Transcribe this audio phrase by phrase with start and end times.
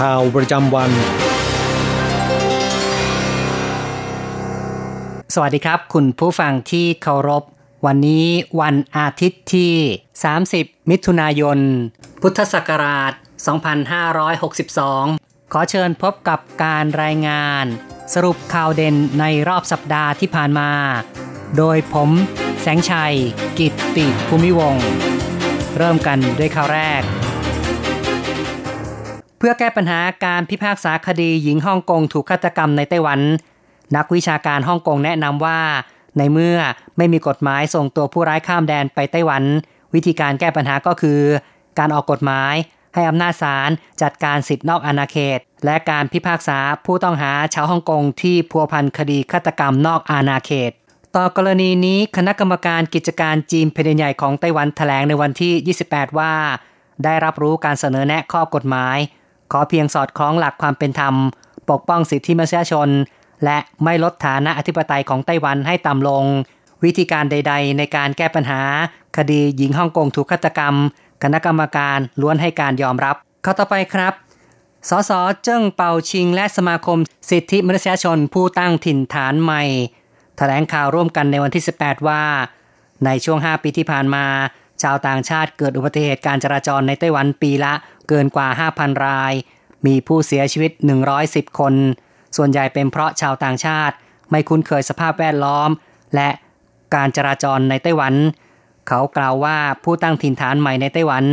[0.00, 0.90] ข่าวประจำวัน
[5.34, 7.44] สวัสดีครับ คุณผู้ฟังที่เคารพ
[7.86, 8.26] วันนี้
[8.60, 9.72] วันอาทิตย์ที่
[10.30, 11.58] 30 มิถุนายน
[12.22, 13.12] พุทธศักราช
[14.32, 17.64] 2562 ขอเชิญพบกับการรายงาน
[18.14, 20.70] สรุปข่าวเด่นในรอบสัปดาห์ที่ผ่านมา
[21.56, 22.10] โดยผม
[22.60, 23.14] แสงชัย
[23.58, 24.76] กิตติภูมิวง
[25.78, 27.02] เริ่มกันด้วยข่าวแรก
[29.40, 33.20] เพื่อแก้ปัญหาการพิพากษาคดีหญิงฮ่องกงถูกฆาตกรรมในไต้หวัน
[33.96, 35.60] นักวิชาการฮ่องกงแนะนำว่า
[36.18, 36.58] ในเมื่อ
[36.96, 39.42] ไม่มีกฎหมายส่งตัวผู้ร้ายข้ามแดนไปไต้หวัน
[39.94, 41.20] วิธีการแก้ปัญหาก็คือ
[41.78, 42.54] การออกกฎหมาย
[42.94, 43.70] ให้อำนาจศาล
[44.02, 50.72] จัดการสิทธินอกอาณาเขต และการพิพากษาผู้ต้องหาชาวฮ่องกงที่พัวพันคดีฆาตกรรมนอกอาณาเขต
[51.16, 56.34] ต่อกรณีนี้คณะกรรมการกิจการจีนแผ่นใหญ่ของไต้หวันแถลงในวันที่ 28 ว่า
[57.04, 58.98] ได้รับรู้การเสนอแนะข้อกฎหมาย
[59.52, 61.14] ขอเพียงสอดคล้องหลักความเป็นธรรม
[61.70, 62.88] ปกป้องสิทธิมนุษยชน
[63.44, 66.24] และไม่ลดฐานะอธิปไตยของไต้หวันให้ต่ำลง
[66.84, 68.62] วิธีการใด ๆ ในการแก้ปัญหา
[69.16, 70.74] คดีหญิงฮ่องกงถูกฆาตกรรม
[71.22, 74.12] คณะกรรมการล้วนให้การยอมรับข้อต่อไปครับ
[74.88, 75.10] สส
[75.42, 76.98] เจิ้งเปาชิง และสมาคม
[77.30, 79.62] สิทธิมนุษยชนผู้ตั้งถิ่นฐานใหม่
[80.36, 82.22] แถลงข่าวร่วมกันในวันที่ 18 ว่า
[83.04, 84.24] ในช่วง 5 ปีที่ผ่านมา
[84.82, 87.72] ชาวต่างชาติเกิดอุบัติเหตุการจราจรในไต้หวันปีละ
[88.08, 89.32] เกินกว่า 5,000 ราย
[89.86, 90.72] มีผู้เสียชีวิต
[91.14, 91.74] 110 คน
[92.36, 93.94] ส่วนใหญ่เป็นเพราะชาวต่างชาติ
[94.30, 95.70] ไม่คุ้นเคยสภาพแวดล้อม
[96.14, 96.28] และ
[96.94, 98.14] การจราจรในไต้หวัน
[98.88, 101.24] เขากล่าวว่าผู้ตั้งถิ่นฐานใหม่ในไต้หวัน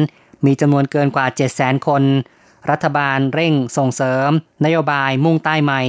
[0.45, 1.25] มีจำนวนเกินกว่า
[1.57, 2.03] 700,000 คน
[2.69, 4.29] รัฐบาลเร่งส่งเสริม
[4.65, 5.81] นโยบายมุ่งใต้ใหม่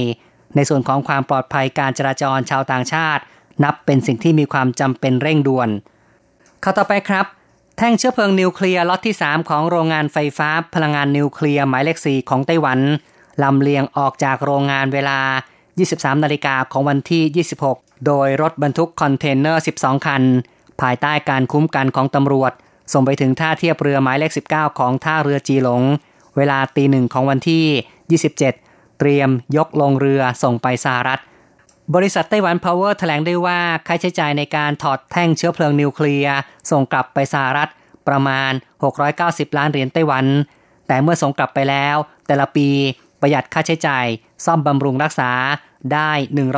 [0.55, 3.21] ในส่วนของความปลอดภัยการจราจรชาวต่างชาติ
[3.63, 5.69] นับเป็นสิ่งที่มีความจำเป็นเร่งด่วน
[6.63, 7.25] ข่าวต่อไปครับ
[7.81, 12.79] แท่งเชื้อเพลิงนิวเคลียร์ล็อตที่ 3 ของโรงงานไฟฟ้าพลังงานนิวเคลียร์หมายเลข4ของไต้หวัน
[13.43, 15.19] ลำเลียงออกจากโรงงานเวลา
[15.67, 20.23] 23 นาฬิกาของวันที่ 26 โดยรถบรรทุกคอนเทนเนอร์ 12 คัน
[20.81, 22.51] ภายใต้การคุ้มกันของตำรวจ
[22.93, 25.83] ส่งไปถึงท่าเทียบเรือหมายเลข 19 ของท่าเรือจีหลง
[26.37, 28.37] เวลาตีหนึ่งของวันที่ 27
[28.99, 31.21] เตรียมยกลงเรือส่งไปสหรัฐ
[31.95, 36.37] บริษัทไต้หวันพาวเวอร์แถลงได้ว่าค่าใช้จ่ายในการถอดแท่งเชื้อเพลิงนิวเคลียร์
[36.71, 37.69] ส่งกลับไปสหรัฐ
[38.07, 38.51] ประมาณ
[39.03, 40.25] 690 ล้านเหรียญไต้หวัน
[40.87, 41.95] แต่เมื่อส่งกลับไปแล้ว
[42.27, 42.67] แต่ละปี
[43.21, 44.05] ประหยัดค่าใช้จ่าย
[44.45, 45.31] ซ่อมบำรุงรักษา
[45.93, 46.11] ได้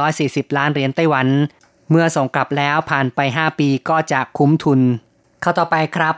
[0.05, 1.27] 140 ล้านเหรียญไต้หวัน
[1.89, 4.79] เมื่อส่งกลับแล้วผ่านไป 5 ปีก็จะคุ้มทุน
[5.41, 6.15] เข้าต่อไปครับ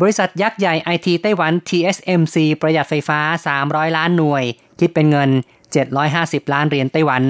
[0.00, 3.20] บริษัทยักษ์ใหญ่ไอทีไต้หวัน TSMC ประหยัดไฟฟ้า
[3.58, 4.44] 300 ล้านหน่วย
[4.80, 5.30] คิดเป็นเงิน
[5.92, 7.22] 750 ล้านเหรียญไต้หวัน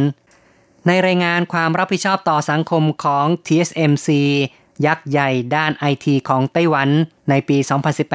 [0.87, 4.09] ในรายงานความรับผิดชอบต่อสังคมของ TSMC
[4.87, 6.89] ยักษ์ใหญ่ด้านไอทีของไต้หวัน
[7.31, 7.59] ในปี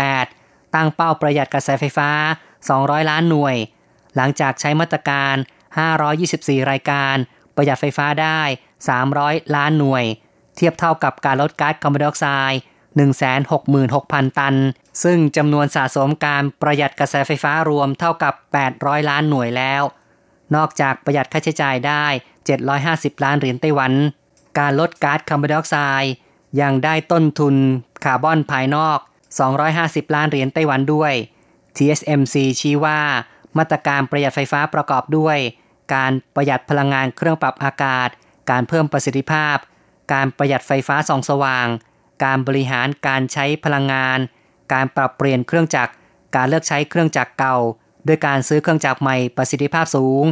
[0.07, 2.09] 2018 ตั้งเป้าประหยัดกระแสไฟฟ้า
[2.59, 3.55] 200 ล้านหน่วย
[4.15, 5.35] หลังจากใช้มาตรการ
[6.01, 7.15] 524 รายการ
[7.55, 8.41] ประหยัดไฟฟ้าได้
[8.99, 10.05] 300 ล้านหน่วย
[10.55, 12.59] เทียบเท่ากับการลดก๊าซคาร์บอนไดออกไซด์
[13.47, 14.55] 166,000 ตัน
[15.03, 18.33] ซึ่งจำนวนสะสมการประหยัดกระแสไฟฟ้ารวมเท่ากับ
[18.71, 19.83] 800 ล้านหน่วยแล้ว
[20.55, 22.05] นอกจากประหยัดค่าใช้จ่ายได้
[22.59, 23.93] 750 ล้านเหรียญไต้หวัน
[24.59, 26.13] การลดก๊าซคาร์บอนไดออกไซด์
[26.61, 27.55] ยังได้ต้นทุน
[28.05, 28.97] คาร์บอนภายนอก
[29.57, 31.13] 250 ล้านเหรียญไต้หวันด้วย
[31.75, 32.99] TSMC ชี้ว่า
[33.57, 35.37] มาตรการประหยัดไฟฟ้าประกอบด้วย
[35.93, 38.09] การประหยัดพลังงานเครื่องปรับอากาศ
[38.49, 39.57] การเพิ่มประสิทธิภาพ
[40.13, 41.67] การประหยัดไฟฟ้าส่องสว่าง
[42.23, 44.19] การบริหารการใช้พลังงาน
[44.73, 45.91] การปรับเปลี่ยนเครื่องจักร
[46.35, 47.57] การเลิกใช้เครื่องจักรเก่า
[48.07, 50.25] ด้วยการซื้อเครื่องจักรใหม่ประสิทธิภาพสูง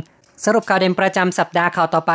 [0.46, 2.14] สรุปข่าวเด่นประจำสัปดาห์ข่าวต่อไป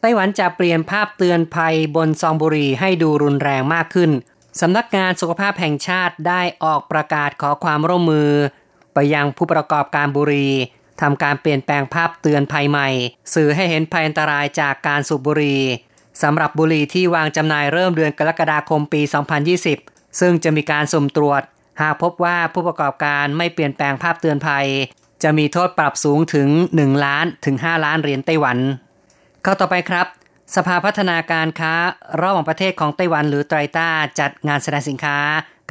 [0.00, 4.10] ไต้หวันจะเปลี่ยนภาพเตือนภัยบนซองบุหรี่ให้ดูรุนแรงมากขึ้น
[4.60, 8.30] สำนักงานสุขภาพแห่งชาติได้ออกประกาศขอความร่วมมือ
[8.94, 10.52] ไปยังผู้ประกอบการบุหรี่
[11.00, 12.88] ทำการเปลี่ยนแปลงภาพเตือนภัยใหม่
[13.34, 15.60] สื่อให้เห็นภัยอันตรายจากการสูบบุหรี่
[16.22, 19.02] สำหรับบุหรี่ที่วางจำหน่ายเริ่มเดือนกรกฎาคมปี
[19.60, 21.42] 2020 ซึ่งจะมีการสุ่มตรวจ
[21.80, 24.66] หากพบว่าผู้ประกอบการไม่เปลี่ยนแปลงภาพเตือนภัย
[25.22, 28.58] จะมีโทษปรับสูงถึง 1 ล้านถึง 5 ล้านเหรียญไต้หวัน
[29.42, 30.06] เข้าต่อไปครับ
[30.56, 31.74] สภาพัฒนาการค้า
[32.20, 33.88] ระหว่างประเทศของไต้หวันหรือไตรต้า
[34.18, 35.18] จัดงานแสดงสินค้า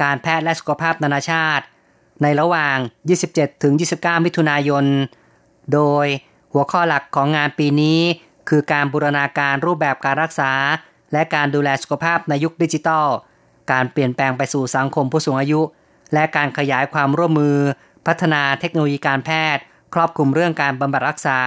[0.02, 1.64] การแพทย์และสุขภาพนานาชาติ
[2.22, 2.76] ในระหว่าง
[3.50, 4.84] 27-29 มิถุนายน
[5.72, 6.06] โดย
[6.52, 8.00] หัวข้อหลักของงานปีนี้
[8.48, 10.52] คือการบูรณาการรูปแบบการรักษา
[11.12, 13.06] และการดูแลสุขภาพในยุคดิจิทัล
[13.72, 15.60] การเปลี่ยนแปลงไปสู่สังคมผู้สูงอายุ
[16.14, 17.56] และการขยายความร่วมมือ
[18.06, 19.62] พัฒนาเทคโนโลยีการแพทย์
[19.94, 21.38] ครอบคลุมเรื่องการบำบัดรักษา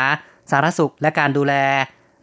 [0.52, 1.54] สารสุขและการดูแล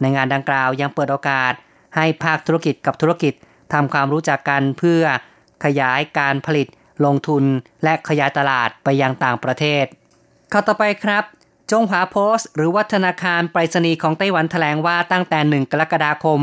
[0.01, 1.53] ในงานดังกล่าวยังเปิดโอกาส
[1.97, 3.33] ให้ภาคธุรกิจกับธุรกิจ
[3.73, 5.03] ทำความรู้จักกันเพื่อ
[5.65, 6.69] ขยายการผลิต
[7.05, 7.45] ลงทุน
[7.85, 9.85] และขยายตลาดไปยังต่างประเทศ
[10.53, 11.25] ข้อต่อไปครับ
[11.71, 16.43] จงหวาโพสต์ หรือวัฒนาคารไปรษณีย์ของไต้หวันแถลงว่าตั้งแต่ 1 กรกฎาคม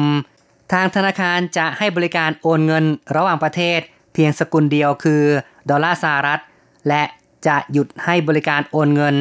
[0.73, 2.85] ทางธนาคารจะให้บริการโอนเงิน
[3.15, 3.79] ระหว่างประเทศ
[4.13, 5.23] เพียงสกุลเดียวคือ
[5.69, 6.41] ดอลลาร์สหรัฐ
[6.87, 7.03] และ
[7.47, 9.15] จะหยุดให้บริการโอนเงิน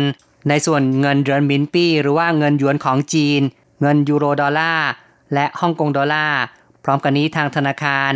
[0.48, 3.40] ในส่วนเงินเหรินหมินปี้ หรือว่าเงินหยวนของจีน
[3.80, 4.90] เงินยูโรดอลลาร์
[5.34, 6.40] และฮ่องกงดอลลาร์
[6.84, 8.10] พร้อมกันนี้ทางธนาคาร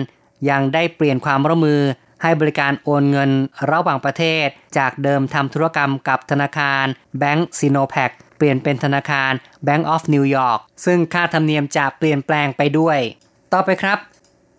[0.51, 1.83] ยังได้เปลี่ยนความร่วมมือ
[2.23, 3.31] ให้บริการโอนเงิน
[3.71, 4.47] ระหว่างประเทศ
[4.79, 6.85] จากเดิมทำธุรกรรมกับธนาคาร
[7.19, 9.33] Bank SinoPac เปลี่ยนเป็นธนาคาร
[9.67, 12.99] Bank of New York ซึ่งค่าธรรมเนียมจะเปลี่ยนแปลงไปด้วย
[13.53, 13.99] ต่อไปครับ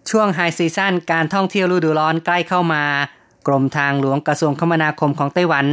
[0.09, 2.83] ช่วงไฮซีซั่นการท่องเที่ยวฤดูร้อนใกล้เข้ามา
[3.47, 5.65] กรมทางหลวงกระทรวงคมนาคมของไต้หวัน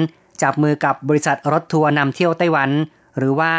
[0.42, 2.70] จับมือกับบริษัทรถทัวร์นำเที่ยวไต้หวัน
[3.18, 3.54] หรือว่า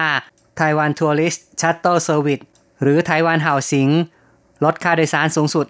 [0.59, 2.43] Taiwan Tourist Shuttle Service
[2.81, 3.89] หรือไต้หวันเฮาสิง
[4.63, 5.65] ลดค่าโดยสารสูงสุด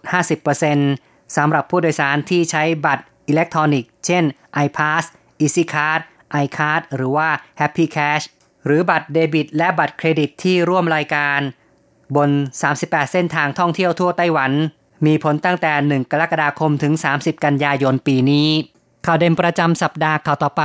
[0.65, 4.23] 50%สำหรับผู้โดยสารที่ใช้บัตรอิเล็กทรอนิกส์ เช่น
[4.65, 5.03] iPass
[5.45, 6.01] EasyCard
[6.43, 8.25] iCard หรือว่า Happy Cash
[8.65, 11.39] หรือบัตรเดบิต และบัตรเครดิตที่ร่วมรายการ
[12.15, 12.29] บน
[12.71, 14.51] 38 เส้นทางท่องเที่ยวทั่วไต้หวัน
[15.05, 18.47] มีผลตั้งแต่ 1 กรกฎาคมถึง 30 กันยายนปีนี้
[19.05, 20.63] ข่าวเด่นประจำสัปดาห์ข่าวต่อไป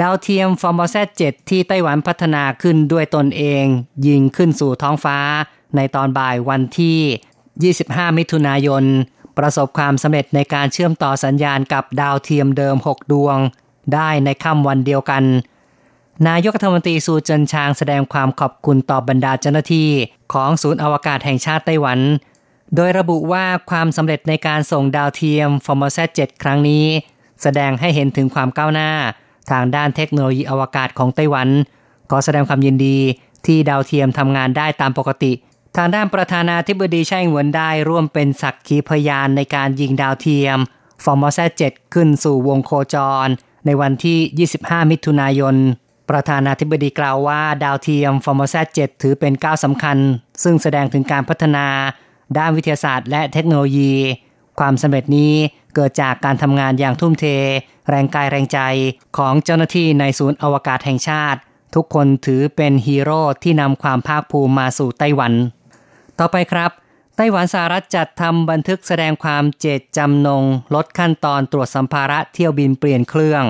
[0.00, 3.64] ดาวเทียมฟอร์มเซต7ที่ไต้หวันพัฒนาขึ้นด้วยตนเอง
[4.06, 5.18] ยิงขึ้นสู่ท้องฟ้า
[5.76, 8.84] ในตอนบ่ายวันที่ 25 มิถุนายน
[9.38, 13.38] ประสบความสำเร็จในการเชื่อมต่อสัญญาณกับดาวเทียมเดิม 6 ดวง
[13.94, 15.24] ได้ในค่ำวันเดียวกัน
[16.28, 19.88] นายกรัฐมนตรีซูเจินชางแสดงความขอบคุณต่อบรรดาเจ้าหน้าที่
[20.32, 21.98] ของศูนย์อวกาศแห่งชาติไต้หวัน
[22.74, 26.86] โดยระบุว่าความสำเร็จในการส่งดาวเทียมฟอร์โมแซต7ครั้งนี้
[27.42, 28.90] แสดงให้เห็นถึงความก้าวหน้า
[29.50, 31.48] ทางด้านเทคโนโลยีอวกาศของไต้หวัน
[32.10, 32.98] ขอแสดงความยินดี
[33.46, 35.32] ที่ดาวเทียมทำงานได้ตามปกติ
[35.76, 40.58] ทางด้านประธานาธิบดีไช่อิงเหวินได้ร่วมเป็นสักขีพยานในการยิงดาวเทียม
[41.04, 43.28] ฟอร์โมแซต7ขึ้นสู่วงโคจร
[43.66, 45.56] ในวันที่ 25 มิถุนายน
[46.10, 49.98] ประธานาธิบดีกล่าวว่าดาวเทียมฟอร์โมแซต7ถือเป็นก้าวสำคัญ
[50.42, 51.66] ซึ่งแสดงถึงการพัฒนา
[52.36, 53.94] ด้านวิทยาศาสตร์และเทคโนโลยี
[54.58, 55.34] ความสำเร็จนี้
[55.74, 57.24] เกิดจากการทำงานอย่างทุ่มเท
[57.88, 58.58] แรงกายแรงใจ
[59.16, 61.40] ของเจ้าหน้าที่ในศูนย์อวกาศแห่งชาติ
[61.74, 65.32] ทุกคนถือเป็นฮีโร่ที่นำความภาคภูมิมาสู่ไต้หวัน
[66.18, 66.70] ต่อไปครับ
[67.16, 73.44] ไต้หวันสหรัฐจัดทำบันทึกแสดงความเจตจำนง ลดขั้นตอนตรวจสัมภาระเที่ยวบินเปลี่ยนเครื่อง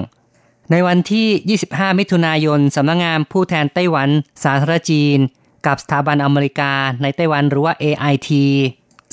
[0.71, 4.09] ในวันที่ 25 มิถุนายนสำนักงงานผู้แทนไต้หวัน
[4.45, 5.19] สาธารณจีน
[5.67, 6.73] กับสถาบันอเมริกา
[7.03, 8.31] ในไต้หวันหรือว่า AIT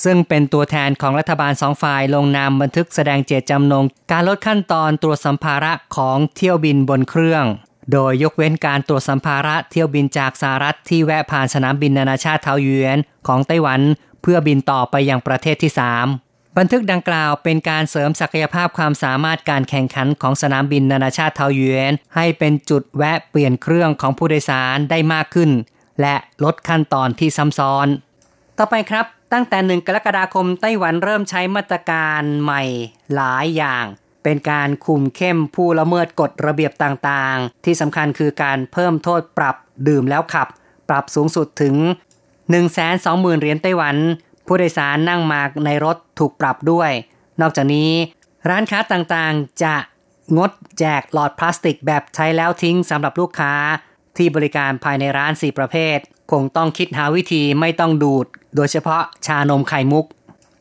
[0.03, 7.45] ซึ่งเป็นตัวแทนของรัฐบาลสองฝ่ายลงนามบันทึกแสดงเจตจำนง การลดขั้นตอนตรวจสัมภาระของเที่ยวบินบนเครื่อง
[7.91, 12.97] โดยยกเว้นการตรวจสัมภาระเที่ยวบินจากสหรัฐที่แวะผ่านสนามบินนานาชาติเทาเยวน
[13.27, 13.81] ของไต้หวัน
[14.21, 15.71] เพื่อบินต่อไปยังประเทศที่
[16.15, 25.49] 3 บันทึกดังกล่าวเป็นการเสริมศักยภาพความสามารถการแข่งขันของสนามบินนานาชาติเทาเยวนให้เป็นจุดแวะเปลี่ยนเครื่องของผู้โดยสารได้มากขึ้น
[26.01, 27.87] และลดขั้นตอนที่ซ้ำซ้อน
[28.57, 32.63] ต่อไปครับ ตั้งแต่หนึ่งกรกฎาคมไต้หวันเริ่มใช้มาตรการใหม่
[33.15, 33.85] หลายอย่าง
[34.23, 39.55] เป็นการคุมเข้มผู้ละเมิดกฎระเบียบต่างๆ ที่สำคัญคือการเพิ่มโทษปรับ
[39.87, 40.47] ดื่มแล้วขับ
[40.89, 41.75] ปรับสูงสุดถึง
[42.57, 43.95] 120,000เหรียญไต้หวัน
[44.47, 46.91] ผู้โดยสารนั่งมาในรถถูกปรับด้วย
[47.41, 47.91] นอกจากนี้
[48.49, 49.75] ร้านค้าต่างๆจะ
[50.37, 53.53] งดแจกหลอดพลาสติกแบบใช้แล้วทิ้งสำหรับลูกค้า
[54.17, 55.97] ที่บริการภายในร้าน 4 ประเภท
[56.31, 60.05] คงต้องคิดหาวิธีไม่ต้องดูด โดยเฉพาะชานมไข่มุก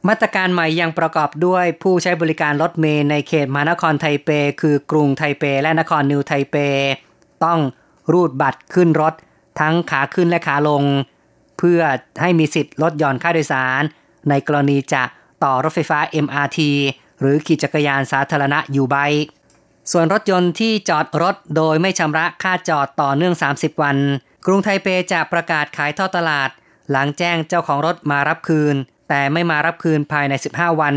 [0.08, 4.28] มาตรการใหม่ยังประกอบด้วยผู้ใช้บริการรถเมล์ในเขตมหานครไทเป
[4.60, 6.56] คือกรุงไทเป และนครนิวไทเป
[7.44, 7.60] ต้อง
[8.12, 9.14] รูดบัตรขึ้นรถ
[9.60, 10.82] ทั้งขาขึ้นและขาลง
[11.58, 11.80] เพื่อ
[12.20, 13.82] ให้มีสิทธิ์ลดหย่อนค่าโดยสาร
[14.28, 15.02] ในกรณีจะ
[15.44, 16.58] ต่อรถไฟฟ้า MRT
[17.20, 18.96] หรือขี่จักรยานสาธารณะอยู่ใบ
[19.92, 23.96] ส่วนรถยนต์ที่จอดรถโดยไม่ชำระค่าจอดต่อเนื่อง 30 วัน
[24.46, 26.50] กรุงไทเปจะประกาศขายท่อตลาด
[26.90, 28.74] หลังแจ้งเจ้าของรถมารับคืน
[29.08, 30.96] แต่ไม่มารับคืนภายใน 15 วัน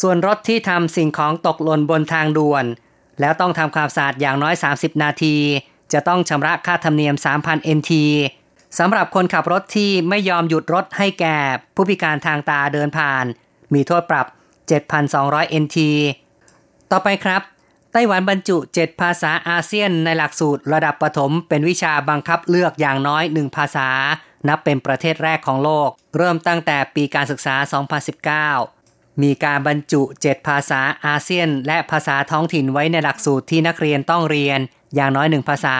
[0.00, 2.64] ส่วนรถที่ทำสิ่งของตกหล่นบนทางด่วน
[3.20, 5.36] แล้วต้องทำความสะอาดอย่างน้อย 30 นาที
[5.92, 7.14] จะต้องชำระค่าธรรมเนียม
[7.44, 7.92] 3,000 NT
[8.78, 11.36] สำหรับคนขับรถที่ไม่ยอมหยุดรถให้แก่
[11.74, 13.24] ผู้พิการทางตาเดินผ่าน
[13.74, 14.26] มีโทษปรับ
[14.94, 15.78] 7,200 NT
[16.90, 17.42] ต่อไปครับ
[17.96, 23.88] ไต้หวันบรรจุ 7 ภาษาอาเซียนในหลักสูตรระดับประถม เป็นวิชาบังคับเลือกอย่างน้อย 1 ภาษา
[24.48, 27.54] นับเป็นประเทศแรกของโลก เริ่มตั้งแต่ปีการศึกษา
[28.38, 34.58] 2019 มีการบรรจุ 7 ภาษาอาเซียน และภาษาท้องถิ่นไว้ในหลักสูตรที่นักเรียนต้องเรียน
[34.94, 35.76] อย่างน้อยหนึ่งภาษา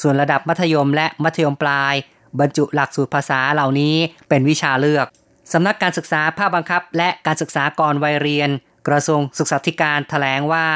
[0.00, 1.94] ส่วนระดับมัธยมและมัธยมปลาย
[2.40, 3.96] บรรจุหลักสูตรภาษาเหล่านี้
[4.28, 5.06] เป็นวิชาเลือก
[5.52, 8.50] สำนักการศึกษาภาคบังคับ และการศึกษาก่อนวัยเรียน
[8.88, 10.66] กระทรวงศึกษาธิการถแถลงว่า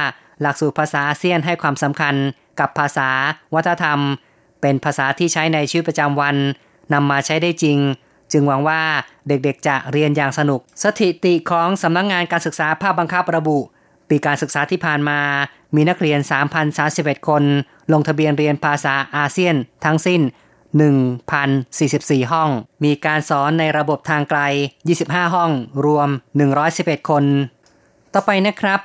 [0.43, 2.15] หลักสูตรภาษาอาเซียนให้ความสำคัญ
[2.61, 3.11] กับภาษา
[3.55, 3.99] วัฒนธรรม
[4.61, 6.37] เป็นภาษาที่ใช้ในชีวิตประจำวัน
[6.93, 7.79] นำมาใช้ได้จริง
[8.33, 8.81] จึงหวังว่า
[9.29, 13.59] เด็กๆจะเรียนอย่างสนุก สถิติของสำนักงงานการศึกษาภาคบังคับระบุ
[14.09, 15.21] ปีการศึกษาที่ผ่านมา
[15.75, 16.21] มีนักเรียน
[16.75, 17.43] 3,031 คน
[17.93, 19.55] ลงทะเบียนเรียนภาษาอาเซียน
[19.85, 20.21] ทั้งสิ้น
[21.47, 22.51] 1,044 ห้อง
[22.85, 24.41] มีการสอนในระบบทางไกล
[24.89, 25.51] 25 ห้อง
[25.87, 26.09] รวม
[26.59, 27.25] 111 คน
[28.15, 28.81] ต่อไปนะครับ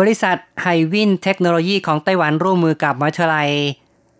[0.00, 3.50] บริษัทไฮวินเทคโนโลยีของไต้หวันร่วมมือกับมหาวิทยาลัย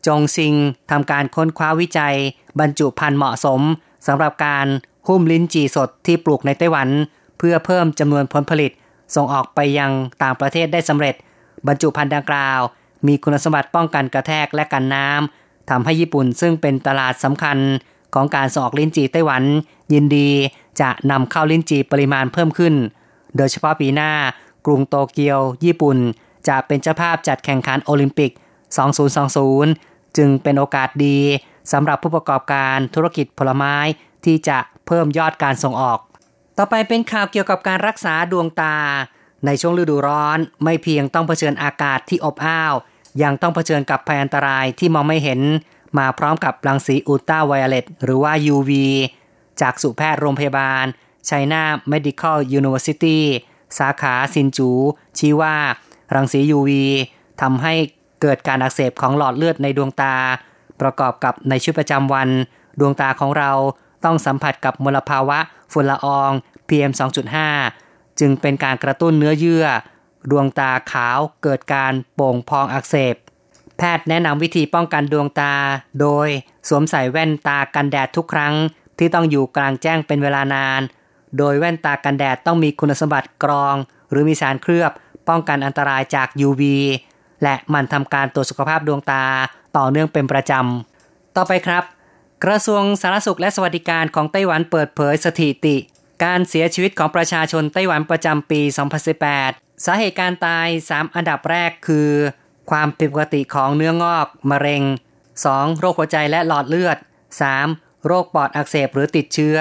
[0.07, 0.54] จงซิง
[0.90, 2.16] ทำการค้นคว้าวิจัย
[2.61, 3.61] บรรจุพันธุ์เหมาะสม
[4.07, 4.66] สำหรับการ
[5.09, 6.88] หุ้มลิ้นจี่สดที่ปลูกในไต้หวัน
[7.38, 8.71] เพื่อเพิ่มจำนวนผลผลิต
[9.14, 9.90] ส่งออกไปยัง
[10.23, 11.14] ต่างประเทศได้สำเร็จ
[11.66, 12.61] บรรจุภัณฑ์ดังกล่าว
[13.07, 17.59] มีคุณสมบัติป้องกันกระแทกและกันน้ำทำให้ญี่ปุ่นซึ่งเป็นตลาดสำคัญ
[18.14, 19.43] ของการส่งออกลิ้นจี่ไต้หวัน
[19.93, 20.28] ยินดี
[20.81, 22.75] จะนำเข้าลิ้นจี่ปริมาณเพิ่มขึ้น
[23.37, 24.11] โดยเฉพาะปีหน้า
[24.66, 25.99] กรุงโตเกียว ญี่ปุ่น
[26.49, 28.33] จะเป็นเจ้าภาพจัดแข่งขันโอลิมปิก
[29.25, 31.18] 2020 จึงเป็นโอกาสดี
[31.73, 33.76] สำหรับผู้ประกอบการธุรกิจผลไม้
[34.25, 35.99] ที่จะเพิ่มยอดการส่งออก
[36.59, 38.76] ต่อไปเป็นข่าวเกี่ยวกับการรักษาดวงตา
[39.47, 42.75] ในช่วงฤดูร้อน ไม่เพียงต้องเผชิญอากาศที่อบอ้าว
[43.23, 45.40] ยังต้องเผชิญกับภัยอันตรายที่มองไม่เห็น
[45.99, 48.71] มาพร้อมกับรังสีอุลตราไวโอเลตหรือว่า UV
[49.61, 50.85] จากสุแพทย์โรงพยาบาล
[51.28, 53.21] China Medical University
[53.78, 54.71] สาขาซินจู
[55.19, 55.54] ชี้ว่า
[56.14, 56.71] รังสี UV
[57.40, 57.75] ทำให้
[58.23, 60.14] เกิดการอักเสบของหลอดเลือดในดวงตา
[60.81, 62.28] ประกอบกับในชีวิตประจำวัน
[62.81, 63.50] ดวงตาของเรา
[64.04, 65.38] ต้องสัมผัสกับมลภาวะ
[65.73, 66.31] ฝุ่นละออง
[66.69, 66.93] PM
[67.54, 69.66] 2.5 จึงเป็นการกระตุ้นเนื้อเยื่อ
[70.31, 73.14] ดวงตาขาวเกิดการโป่งพองอักเสบ
[73.78, 75.54] แพทย์แนะนำวิธีป้องกันดวงตา
[76.00, 76.28] โดย
[76.69, 78.54] สวมใส่แว่นตากันแดดทุกครั้ง
[78.99, 80.81] ที่ต้องอยู่กลางแจ้งเป็นเวลานาน
[81.38, 83.75] โดยแว่นตากันแดดต้องมีคุณสมบัติกรอง
[84.11, 84.93] หรือมีสารเคลือบ
[85.29, 86.62] ป้องกันอันตรายจาก UV
[87.43, 89.25] และมันทำการตรวจสุขภาพดวงตา
[89.76, 91.85] ต่อเนื่องเป็นประจำ ต่อไปครับ
[92.45, 95.76] กระทรวงสาธารณสุขและสวัสดิการของไต้หวันเปิดเผยสถิติ
[96.25, 98.61] การเสียชีวิตของประชาชนไต้หวันประจำปี
[99.23, 102.11] 2018 สาเหตุการตาย 3 อันดับแรกคือ
[102.71, 104.83] ความผิดปกติของเนื้องอก มะเร็ง
[105.33, 105.79] 2.
[105.79, 106.97] โรคหัวใจและหลอดเลือด
[107.53, 108.07] 3.
[108.07, 109.57] โรคปอดอักเสบหรือติดเชื้อ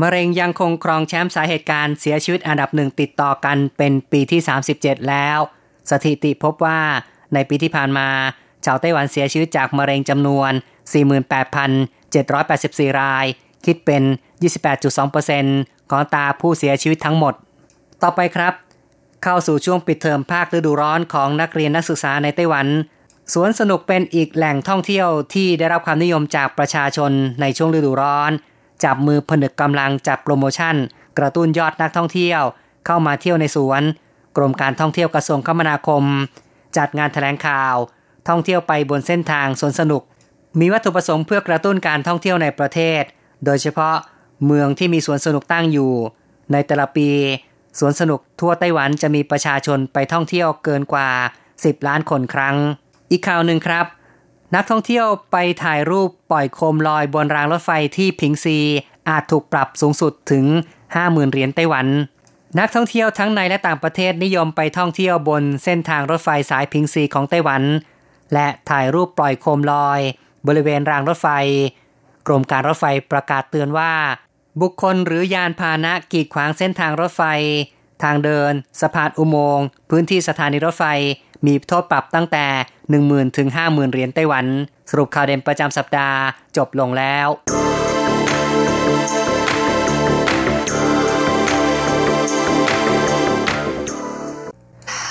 [0.00, 4.40] มะเร็งยังคงครองแชมป์สาเหตุการเสียชีวิตอันดับหนึ่งติดต่อกันเป็นปีที่
[4.74, 5.38] 37 แล้ว
[5.90, 6.80] สถิติพบว่า
[7.34, 8.08] ในปีที่ผ่านมา
[8.64, 10.52] ชาวไต้หวันเสียชีวิตจากมะเร็งจำนวน
[11.74, 13.26] 48,784 ราย
[13.64, 14.02] คิดเป็น
[14.76, 17.34] 28.2%ของตาผู้เสียชีวิตทั้งหมด
[18.02, 18.54] ต่อไปครับ
[19.22, 22.66] เข้าสู่ช่วงปิดเทอมภาคฤดูร้อนของนักเรียนนักศึกษาในไต้หวัน
[23.32, 28.30] สวนสนุกเป็นอีกแหล่งท่องเที่ยวที่ได้รับความนิยมจากประชาชนในช่วงฤดูร้อน
[28.84, 30.74] จับมือผนึกกำลังจัดโปรโมชั่น
[31.18, 32.42] กระตุ้นยอดนักท่องเที่ยว
[32.86, 33.82] เข้ามาเที่ยวในสวน
[34.36, 36.04] กรมการท่องเที่ยวกระทรวงคมนาคม
[36.76, 37.74] จัดงานแถลงข่าว
[38.28, 40.02] ท่องเที่ยวไปบนเส้นทางสวนสนุก
[40.60, 43.02] มีวัตถุประสงค์เพื่อกระตุ้นการท่องเที่ยวในประเทศ
[43.44, 43.96] โดยเฉพาะ
[44.46, 45.92] เมืองที่มีสวนสนุกตั้งอยู่
[46.52, 47.08] ในแต่ละปี
[47.78, 51.08] สวนสนุกทั่วไต้หวันจะมีประชาชนไปท่องเที่ยวเกินกว่า
[51.52, 52.56] 10 ล้านคนครั้ง
[53.10, 53.86] อีกข่าวหนึ่งครับ
[54.54, 58.58] นักท่องเที่ยวไปถ่ายรูปปล่อยโคมลอยบนรางรถไฟที่พิงซี
[59.08, 60.44] อาจถูกปรับสูงสุดถึง
[60.86, 61.86] 50,000เหรียญไต้หวัน
[62.58, 67.62] นักท่องเที่ยวทั้งในและต่างประเทศนิยมไปท่องเที่ยวบนเส้นทางรถไฟสายพิงซีของไต้หวัน
[68.34, 70.00] และถ่ายรูปปล่อยโคมลอย
[70.46, 71.28] บริเวณรางรถไฟ
[72.26, 73.92] กรมการรถไฟประกาศเตือนว่า
[74.60, 77.22] บุคคลหรือยานพาหนะกีดขวางเส้นทางรถไฟ
[78.02, 80.84] ทางเดิน สะพานอุโมงค์พื้นที่สถานีรถไฟ
[81.46, 82.46] มีโทษปรับตั้งแต่
[83.00, 84.46] 10,000ถึง50,000เหรียญไต้หวัน
[84.90, 86.18] สรุปข่าวเด่นประจำสัปดาห์
[86.56, 87.28] จบลงแล้ว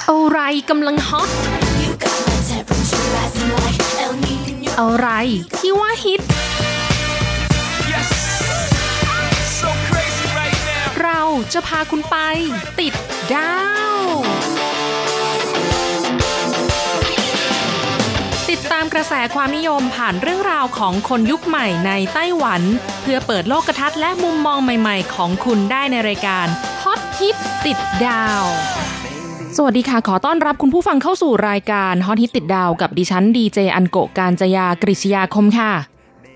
[0.09, 1.29] อะไรกำลังฮอต
[4.79, 5.09] อะไร
[5.57, 6.21] ที่ว่าฮิต
[11.01, 11.21] เรา
[11.53, 12.17] จะพาคุณไป
[12.79, 12.93] ติด
[13.33, 13.80] ดาว
[18.74, 22.62] ตามกระแสความนิยมผ่านเรื่องราวของคนยุคใหม่ในไต้หวัน
[23.01, 26.48] เพื่อเปิดโลกทัศน์และมุมมองใหม่ๆ ของคุณได้ในรายการ
[26.84, 28.44] ฮอตฮิตติดดาว
[29.58, 35.90] สวัสดีค่ะ ขอต้อนรับคุณผู้ฟังเข้าสู่รายการฮอตฮิตติดดาว กับดิฉันดีเจอันโกการจยากริชยาคมค่ะ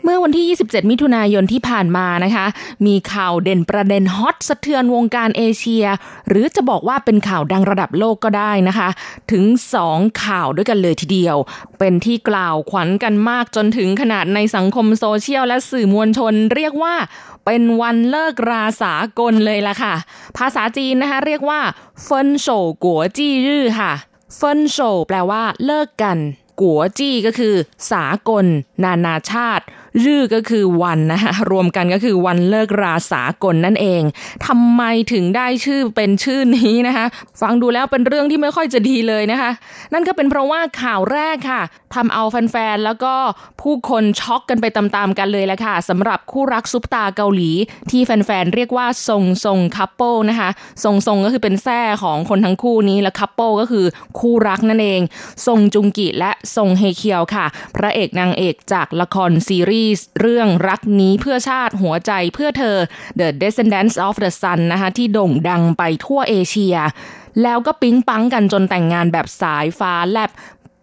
[0.07, 2.45] เมื่อวันที่ 27 มิถุนายนที่ผ่านมานะคะ
[2.85, 5.85] มีข่าวเด่นประเด็นฮอตสะเทือนวงการเอเชีย
[6.27, 8.89] หรือจะบอกว่าเป็นข่าวดังระดับโลกก็ได้นะคะ
[9.31, 9.43] ถึง
[9.83, 11.37] 2 ข่าวด้วยกันเลยทีเดียว
[11.79, 16.95] เป็นที่กล่าวขวัญกันมากจนถึงขนาดในสังคมโซเชียลและสื่อมวลชนเรียกว่า
[17.45, 19.93] เป็นวันเลิกราสากลเลยล่ะค่ะ
[20.37, 21.59] ภาษาจีนนะคะเรียกว่า
[22.03, 22.47] เฟินโฉ
[22.83, 23.91] กัวจี้รื่อค่ะ
[24.35, 26.17] เฟินโฉแปลว่าเลิกกัน
[26.61, 27.55] กัวจี้ก็คือ
[27.91, 28.45] สากล
[28.83, 29.65] นานาชาติ
[30.03, 34.01] รื่อก็คือวันนะคะรวมกันก็คือวันเลิกราสากลนั่นเอง
[34.47, 34.81] ทำไม
[35.13, 37.05] ถึงได้ชื่อเป็นชื่อนี้นะคะ
[37.41, 39.51] ฟังดูแล้วเป็นเรื่องที่ไม่ค่อยจะดีเลยนะคะ
[39.93, 41.61] นั่นก็เป็นเพราะว่าข่าวแรกค่ะ
[41.95, 43.13] ทำเอาแฟนๆแล้วก็
[43.61, 47.51] ผู้คนช็อกกันไปตามๆกันเลยแหละค่ะสำหรับคู่รักซุปตาเกาหลี
[47.91, 50.49] ที่แฟนๆเรียกว่าทรงทรงคัพเปิลนะคะ
[50.83, 53.85] ทรงทรงก็คือเป็นแท้ของคนทั้งคู่นี้และคัพเปิลก็คือ
[54.19, 55.01] คู่รักนั่นเอง
[55.47, 59.84] ทรงจุงกิและทรงเฮเคียวค่ะ พระเอกนางเอกจากละครซีรีส์
[60.19, 62.77] เรื่องรักนี้เพื่อชาติหัวใจเพื่อเธอ
[63.19, 66.75] The Descendants of the Sun นะคะที่โด่งดังไปทั่วเอเชีย
[67.43, 70.31] แล้วก็ปิ๊งปังกันจนแต่งงานแบบสายฟ้าแลบ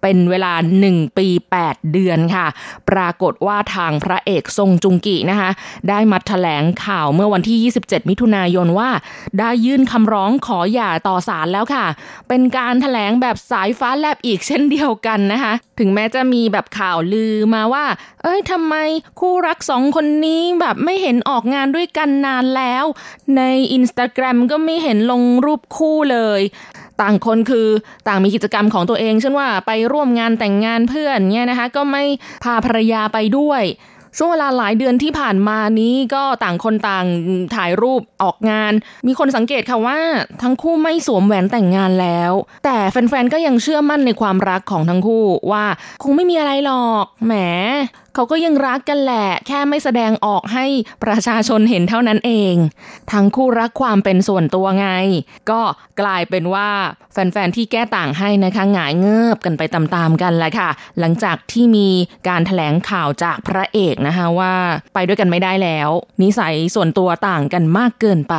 [0.03, 0.53] เป็นเวลา
[0.87, 1.27] 1 ปี
[1.61, 2.47] 8 เดือนค่ะ
[2.91, 5.51] ปรากฏว่าทางพระเอกทรงจุงกินะคะ
[5.89, 8.91] ได้มาแถลงข่าวเมื่อวันที่ 27 มิถุนายนว่า
[9.39, 11.85] ได้ยื่นคำร้องขอหย่าต่อศาลแล้วค่ะ
[12.29, 17.85] เป็นการแถลงแบบสายฟ้าแลบอีกเช่นเดียวกันนะคะ ถึงแม้จะมีแบบข่าวลือมาว่า
[18.23, 18.75] เอ้ยทำไม
[19.21, 22.85] คู่รักสองคนนี้แบบไม่เห็นออกงานด้วยกันนานแล้ว
[23.37, 26.41] ในอินสตาแกรมก็ไม่เห็นลงรูปคู่เลย
[27.03, 27.67] ต่างคนคือ
[28.09, 32.05] ต่างมีกิจกรรมของตัวเองเช่นว่าไปร่วมงานแต่งงานเพื่อนเนี่ยนะคะ ก็ไม่
[32.45, 33.65] พาภรรยาไปด้วย
[34.19, 37.07] ช่วงเวลาหลายเดือนที่ผ่านมานี้ก็ต่างคนต่าง
[37.57, 38.73] ถ่ายรูปออกงาน
[39.07, 39.99] มีคนสังเกตค่ะว่า
[40.43, 42.33] ทั้งคู่ไม่สวมแหวนแต่งงานแล้ว
[42.65, 45.65] แต่แฟนๆก็ยังเชื่อมั่นในความรักของทั้งคู่ว่า
[46.03, 47.35] คงไม่มีอะไรหรอกแหม
[48.15, 50.67] เขาก็ยังรักกันแหละ แค่ไม่แสดงออกให้
[51.05, 52.55] ประชาชนเห็นเท่านั้นเอง
[53.13, 54.89] ทั้งคู่รักความเป็นส่วนตัวไง
[55.51, 55.61] ก็
[56.01, 56.71] กลายเป็นว่า
[57.13, 61.89] แฟนๆที่แก้ต่างให้นะคะหงายเงือบกันไปตามๆกันแหละค่ะ หลังจากที่มี
[62.29, 64.55] การถแถลงข่าวจากพระเอกนะคะว่า
[64.95, 65.89] ไปด้วยกันไม่ได้แล้ว
[66.23, 68.37] นิสัยส่วนตัวต่างกันมากเกินไป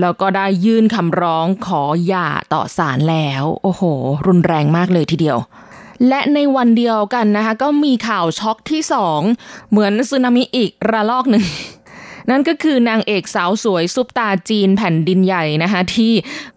[0.00, 3.82] แล้วก็ได้ยื่นคำร้องขอหย่าต่อศาลแล้ว โอ้โห
[4.26, 5.38] รุนแรงมากเลยทีเดียว
[6.08, 9.20] และในวันเดียวกันนะคะ ก็มีข่าวช็อกที่สอง
[9.70, 11.44] เหมือนสึนามิอีกระลอกหนึ่ง
[12.30, 16.12] นั่นก็คือนางเอกสาวสวยซุปตาจีนแผ่นดินใหญ่นะคะที่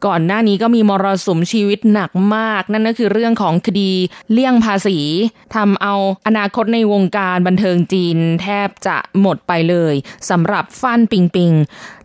[0.05, 3.91] ก่อนหน้านี้ก็มีมรสุมชีวิตหนักมาก นั่นก็คือเรื่องของคดี
[4.31, 4.97] เลี่ยงภาษี
[5.55, 5.95] ทำเอา
[6.27, 9.93] อนาคตในวงการบันเทิงจีนแทบจะหมดไปเลย
[10.29, 11.51] สำหรับฟ้านปิงปิง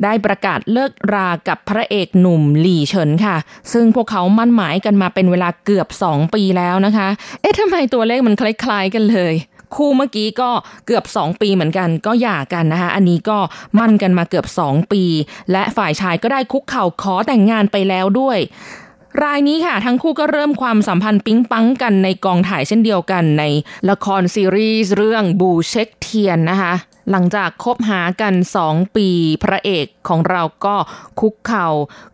[0.03, 3.37] ได้ประกาศเลิกรากับพระเอกหนุ่มหลี่เฉินค่ะ
[3.73, 7.09] ซึ่งพวกเขามั่นหมายกันมาเป็นเวลาเกือบ 2 ปีแล้วนะคะ
[7.41, 9.35] เอ๊ะทำไมตัวเลขมันคล้ายๆกันเลย
[9.75, 10.51] คู่เมื่อกี้ก็
[10.87, 13.39] เกือบ 2 ปีเหมือนกัน ก็หย่ากันนะคะ อันนี้ก็
[13.79, 15.03] มั่นกันมาเกือบ 2 ปี
[15.53, 18.39] และฝ่ายชายก็ได้คุกเข่าขอแต่งงานไปแล้วด้วย
[19.23, 23.45] รายนี้ค่ะทั้งคู่ก็เริ่มความสัมพันธ์ปิ๊งปังกันในกองถ่ายเช่นเดียวกันใน
[23.91, 26.75] ละครซีรีส์เรื่องบูเช็คเทียนนะคะ
[27.11, 28.35] หลังจากคบหากัน
[28.67, 29.09] 2ปี
[29.43, 30.77] พระเอกของเราก็
[31.21, 31.69] คุกเข่า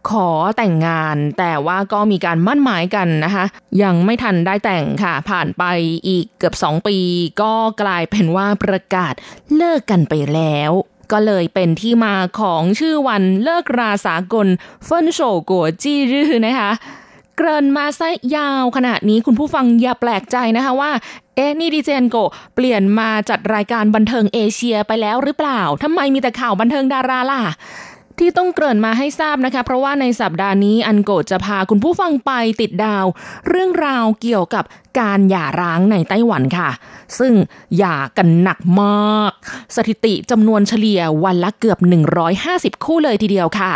[0.09, 3.45] ขอแต่งงาน แต่ว่าก็มีการมั่นหมายกันนะคะ
[3.83, 5.65] ยังไม่ทันได้แต่งค่ะ ผ่านไป
[6.09, 6.99] อีกเกือบ2ปี
[7.43, 9.15] ก็กลายเป็นว่าประกาศ
[9.57, 10.73] เลิกกันไปแล้ว
[11.13, 14.47] ก็เลยเป็นที่มาของชื่อวันเลิกราสากล
[14.85, 16.73] เฟินโฉกัวจี้รือนะคะ
[17.43, 20.91] เกริ่นมาซะยาวขนาดนี้คุณผู้ฟังอย่าแปลกใจนะคะว่า
[21.37, 22.17] เอ๊ะนี่ดีเจนโก
[22.55, 27.43] เปลี่ยนมาจัดรายการบันเทิงเอเชียไปแล้วหรือเปล่าทำไมมีแต่ข่าวบันเทิงดาราล่ะ
[28.19, 33.07] ที่ต้องเกริ่นมาให้ทราบนะคะ เพราะว่าในสัปดาห์นี้อันโกจะพาคุณผู้ฟังไปติดดาว
[33.49, 34.65] เรื่องราวเกี่ยวกับ
[34.99, 36.71] การหย่าร้างในไต้หวันค่ะ
[37.19, 37.33] ซึ่ง
[37.79, 39.33] หย่ากันหนักมาก
[39.77, 41.79] สถิติจำนวนเฉลี่ยวันละเกือบ
[42.37, 43.73] 150 คู่เลยทีเดียวค่ะ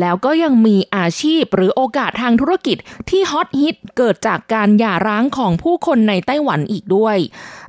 [0.00, 2.76] แล้วก็ยังมีอาชีพหรือโอกาสทางธุรกิจ
[3.10, 7.16] ที่ฮอตฮิตเกิดจากการหย่าร้างของผู้คนในไต้หวันอีกด้วย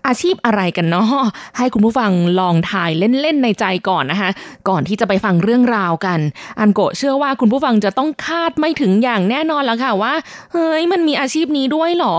[0.07, 1.07] อาชีพอะไรกันเนาะ
[1.57, 2.89] ให้คุณผู้ฟังลองทาย
[3.21, 4.29] เล่นๆในใจก่อนนะคะ
[4.69, 6.19] ก่อนที่จะไปฟังเรื่องราวกัน
[6.59, 10.13] อันโกะเชื่อว่าคุณผู้ฟังจะต้องคาดไม่ถึงอย่างแน่นอนแล้วค่ะว่า
[10.53, 12.15] เฮ้ยมันมีอาชีพนี้ด้วยหรอ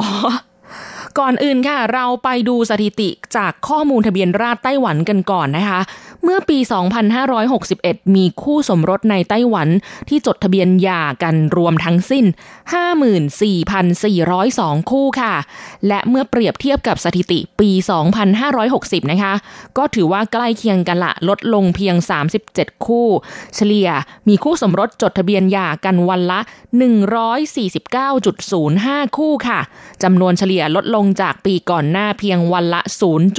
[1.19, 5.81] ก่อนอื่นค่ะ เราไปดูสถิติจากข้อมูลทะเบียนราษฎรไต้หวันกันก่อนนะคะ
[6.25, 6.59] เมื่อปี
[7.37, 9.69] 2561 มีคู่สมรสในไต้หวัน
[10.09, 12.25] ที่จดทะเบียนหย่ากันรวมทั้งสิ้น
[13.53, 15.35] 54,402 คู่ค่ะ
[15.89, 17.71] และเมื่อเปรียบเทียบกับสถิติปี
[18.41, 19.35] 2560 นะคะ
[19.77, 21.95] ก็ถือว่าใกล้เคียงกันละลดลงเพียง
[22.41, 23.07] 37 คู่
[23.55, 23.89] เฉลี่ย
[24.29, 26.41] มีคู่สมรสจดทะเบียนหย่ากันวันละ
[27.59, 29.61] 149.05 คู่ค่ะ
[30.03, 32.81] จำนวนเฉลี่ยลดลงจากปีก่อนหน้าเพียงวันละ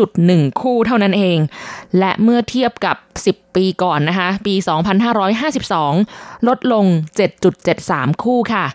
[0.02, 1.38] 0.1 คู่เท่านั้นเอง
[2.00, 2.98] และเมื่อเทียบกับ
[3.30, 4.56] 10 ปีก่อนนะคะ ปี
[5.32, 6.86] 2552 ลดลง
[7.54, 8.66] 7.73 คู่ค่ะ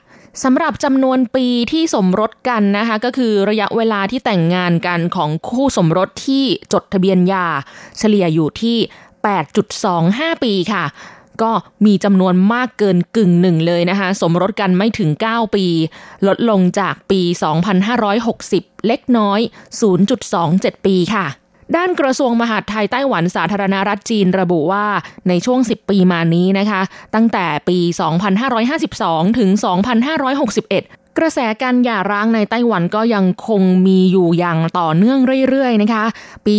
[0.44, 7.46] สำหรับจำนวนปีที่สมรสกันนะคะ ก็คือระยะเวลาที่แต่งงานกันของคู่สมรสที่จดทะเบียนยา
[7.98, 8.76] เฉลี่ยอยู่ที่
[9.60, 10.84] 8.25 ปีค่ะ
[11.42, 11.52] ก็
[11.86, 15.66] มีจำนวนมากเกินกึ่งหนึ่งเลยนะคะ สมรสกันไม่ถึง 9 ปี
[16.26, 17.20] ลดลงจากปี
[18.24, 19.40] 2560 เล็กน้อย
[20.12, 21.26] 0.27 ปีค่ะ
[21.76, 24.86] ด้านกระทรวงมหาดไทยไต้หวันสาธารณรัฐจีนระบุว่า
[25.28, 26.80] ในช่วง 10 ปีมานี้นะคะ
[27.14, 27.78] ตั้งแต่ปี
[28.58, 29.50] 2552 ถึง
[30.34, 36.04] 2561กระแสการหย่าร้างในไต้หวันก็ยังคงมีอยู่อย่างต่อเนื่องเรื่อยๆ นะคะ
[36.46, 36.56] ปี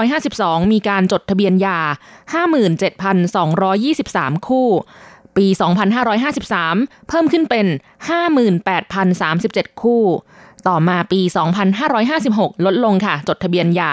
[0.00, 1.80] 2552 มีการจดทะเบียนหย่า
[3.54, 4.68] 57,223 คู่
[5.36, 5.46] ปี
[6.26, 7.66] 2553 เพิ่มขึ้นเป็น
[8.94, 10.02] 58,037 คู่
[10.68, 11.20] ต่อมาปี
[11.92, 13.92] 2556 ลดลงค่ะ จดทะเบียนหย่า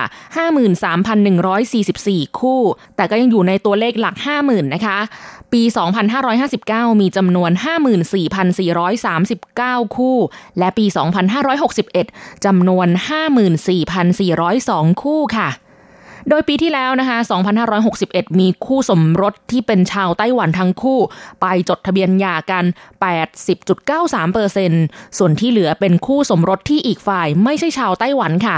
[1.60, 2.62] 53,144 คู่
[2.96, 4.98] แต่ก็ยังอยู่ในตัวเลขหลัก 50,000 นะคะ
[5.54, 5.62] ปี
[6.32, 7.52] 2559 มีจำนวน
[8.74, 10.18] 54,439 คู่
[10.60, 10.86] และปี
[11.66, 12.88] 2561 จำนวน
[13.96, 15.50] 54,402 คู่ค่ะ
[16.30, 17.18] โดยปีที่แล้วนะคะ
[17.80, 21.00] 2561 มีคู่สมรสที่เป็นชาวไต้หวันทั้งคู่
[21.42, 22.66] ไปจดทะเบียนหย่ากัน
[23.52, 28.56] 80.93%ส่วนที่เหลือเป็นคู่สมรสที่อีกฝ่ายไม่ใช่ชาวไต้หวันค่ะ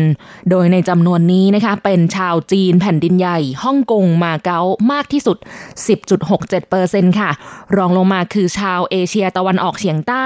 [0.00, 4.60] 19.07%โดยในจำนวนนี้นะคะ เป็นชาวจีนแผ่นดินใหญ่ฮ่องกงมาเก๊า
[4.92, 5.38] มากที่สุด
[6.28, 7.30] 10.67%ค่ะ
[7.76, 10.24] รองลงมาคือชาวเอเชียตะวันออกเฉียงใต้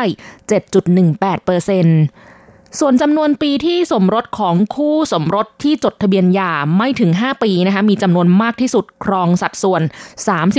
[0.48, 2.33] 7.18%
[2.80, 9.82] ส่วนจำนวนปีที่สมรสของคู่สมรสที่จดทะเบียนหย่าไม่ถึง 5 ปีนะคะมีจำนวนมากที่สุดครองสัดส่วน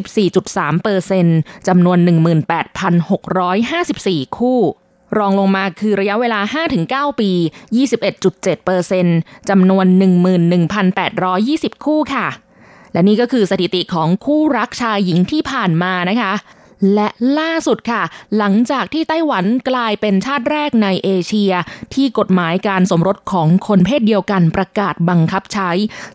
[0.03, 1.25] 34.3เปอร์เซ็น
[1.67, 1.97] จำนวน
[3.57, 4.59] 18,654 คู่
[5.17, 6.39] รองลงมาคือระยะเวลา
[6.79, 7.31] 5-9 ปี
[7.99, 9.05] 21.7เปอร์เซ็น
[9.49, 9.85] จำนวน
[10.65, 12.27] 11,820 คู่ค่ะ
[12.93, 16.33] และนี่ก็คือสถิติของคู่รักชายหญิงที่ผ่านมานะคะ
[16.93, 17.07] และ
[17.39, 18.01] ล่าสุดค่ะ
[18.37, 21.53] หลังจากที่ไต้หวันกลายเป็นชาติแรกในเอเชีย
[21.93, 25.69] ที่กฎหมายการสมรสของคนเพศเดียวกันประกาศบังคับใช้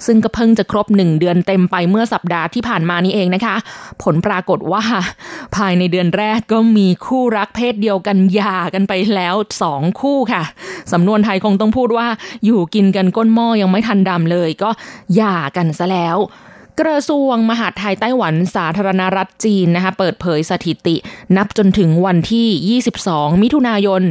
[0.06, 3.56] ซึ่งก็เพิ่งจะครบหนึ่งเดือนเต็มไปเมื่อสัปดาห์ที่ผ่านมานี้เองนะคะ
[4.02, 4.82] ผลปรากฏว่า
[5.56, 10.42] ภายในเดือนแรกก็มีคู่รักเพศเดียวกันหย่ากันไปแล้วสองคู่ค่ะ
[10.92, 12.06] สำนวนไทยคงต้องพูดว่า
[12.44, 14.70] อยู่กินกันก้นหม้อยังไม่ทันดำเลยก็
[15.16, 16.18] หย่ากันซะแล้ว
[16.80, 20.96] กระทรวงมหาดไทยไต้หวันสาธารณรัฐจีนนะคะเปิดเผยสถิติ
[21.36, 24.02] นับจนถึงวันที่ 22 มิถุนายน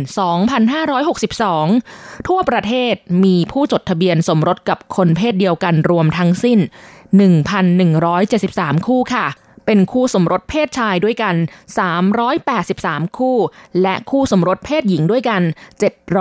[1.49, 6.59] 2562 ทั่วประเทศมีผู้จดทะเบียนสมรสกับคนเพศเดียวกันรวมทั้งสิ้น
[8.13, 9.25] 1,173 คู่ค่ะ
[9.65, 11.35] เป็นคู่สมรสเพศชายด้วยกัน
[12.25, 13.37] 383 คู่
[13.81, 15.41] และคู่สมรสเพศหญิงด้วยกัน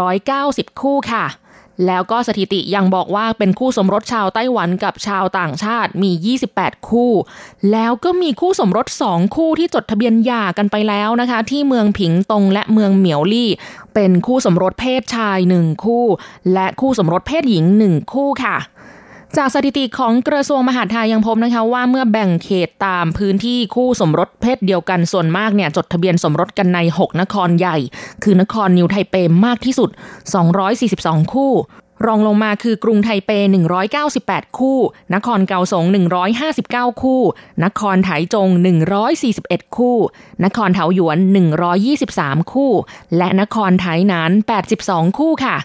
[0.00, 1.24] 790 คู่ค่ะ
[1.86, 6.10] แล้วก็สถิติยังบอกว่าเป็นคู่สมรสชาวไต้หวันกับชาวต่างชาติมี
[6.50, 7.12] 28 คู่
[7.72, 13.50] แล้วก็มีคู่สมรส 2 คู่ที่จดทะเบียนหย่ากันไปแล้วนะคะ ที่เมืองผิงตงและเมืองเหมียวลี่
[13.94, 16.04] เป็นคู่สมรสเพศชาย 1 คู่
[16.52, 18.56] และคู่สมรสเพศหญิง 1 คู่ค่ะ
[19.36, 27.76] จากสถิติของกระทรวงมหาดไทยยังพบนะคะว่าเมื่อแบ่งเขตตามพื้นที่คู่สมรสเพศเดียวกันส่วนมากเนี่ยจดทะเบียนสมรสกันใน 6 นครใหญ่
[28.22, 29.14] คือนครนิวไทเป
[29.46, 29.90] มากที่สุด
[30.66, 31.52] 242 คู่
[32.06, 33.30] รองลงมาคือกรุงไทเป
[33.94, 34.78] 198 คู่
[35.14, 35.84] นครเกาสง
[36.42, 37.22] 159 คู่
[37.64, 38.48] นครไถจง
[39.12, 39.96] 141 คู่
[40.44, 41.18] นครเถาหยวน
[41.84, 42.72] 123 คู่
[43.16, 44.30] และนครไถหนาน
[44.74, 45.56] 82 คู่ค่ะ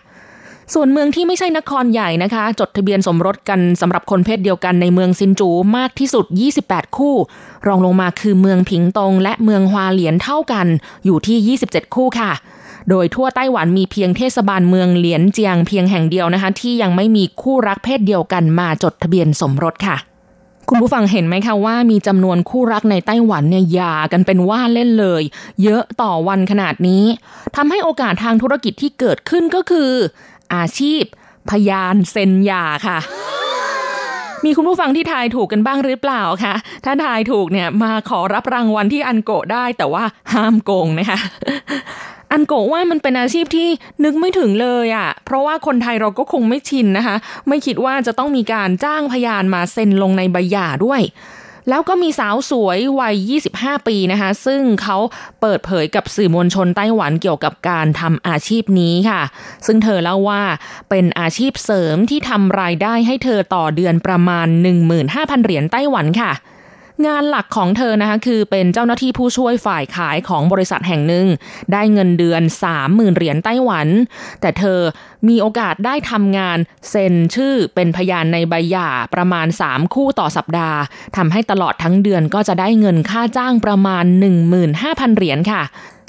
[0.73, 6.25] ส่วนเมืองที่ไม่ใช่นครใหญ่นะคะ จดทะเบียนสมรสกันสำหรับคนเพศเดียวกันในเมืองซินจูมากที่สุด
[6.61, 7.15] 28 คู่
[7.67, 10.67] รองลงมาคือเมืองผิงตง และเมืองฮวาเหลียนเท่ากัน
[11.05, 12.31] อยู่ที่ 27 คู่ค่ะ
[12.89, 19.97] โดยทั่วไต้หวันมีเพียงเทศบาลเมืองเหลียนเจียงเพียงแห่งเดียวนะคะ ที่ยังไม่มีคู่รักเพศเดียวกันมาจดทะเบียนสมรสค่ะ
[20.69, 25.23] คุณผู้ฟังเห็นไหมคะว่ามีจำนวนคู่รักในไต้หวันเนี่ยย่ากันเป็นว่าเล่นเลย
[25.63, 27.03] เยอะต่อวันขนาดนี้
[27.55, 29.91] ทำให้โอกาสทางธุรกิจที่เกิดขึ้นก็คือ
[30.55, 31.03] อาชีพ
[31.49, 32.99] พยานเซ็นยาค่ะ
[34.45, 40.03] มีคุณผู้ฟังที่ทายถูกกันบ้างหรือเปล่าคะ ถ้าทายถูกเนี่ยมาขอรับรางวัลที่อันโกะได้แต่ว่า
[40.33, 41.19] ห้ามโกงนะคะ
[42.31, 43.69] อันโกะว่ามันเป็นอาชีพที่
[44.03, 47.15] นึกไม่ถึงเลยอะ่ะ เพราะว่าคนไทยเราก็คงไม่ชินนะคะ
[47.47, 51.01] ไม่คิดว่าจะต้องมีการจ้างพยานมาเซ็นลงในใบหย่าด้วย
[51.69, 53.15] แล้วก็มีสาวสวยวัย
[53.53, 54.97] 25 ปีนะคะ ซึ่งเขา
[55.41, 59.21] เปิดเผยกับสื่อมวลชนไต้หวันเกี่ยวกับการทำอาชีพนี้ค่ะ
[59.65, 60.41] ซึ่งเธอเล่าว่า
[60.89, 64.47] เป็นอาชีพเสริมที่ทำรายได้ให้เธอต่อเดือนประมาณ
[64.95, 66.31] 15,000 เหรียญไต้หวันค่ะ
[67.07, 71.27] งานหลักของเธอนะคะคือเป็นเจ้าหน้าที่ผู้ช่วยฝ่ายขายของบริษัทแห่งหนึ่ง
[71.73, 72.41] ได้เงินเดือน
[72.79, 73.87] 30,000 เหรียญไต้หวัน
[74.41, 74.79] แต่เธอ
[75.27, 76.57] มีโอกาสได้ทำงาน
[76.89, 80.79] เซ็นชื่อเป็นพยานในใบหย่าประมาณ 3 คู่ต่อสัปดาห์
[81.17, 84.05] ทำให้ตลอดทั้งเดือนก็จะได้เงินค่าจ้างประมาณ
[84.59, 85.63] 15,000 เหรียญค่ะ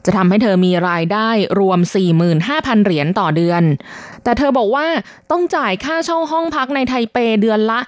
[0.07, 1.79] จะทำให้เธอมีรายได้รวม
[2.33, 3.63] 45,000 เหรียญต่อเดือน
[4.25, 4.87] แต่เธอบอกว่า
[5.31, 7.81] ต้องจ่ายค่าเช่าห้องพักในไทเปเดือนละ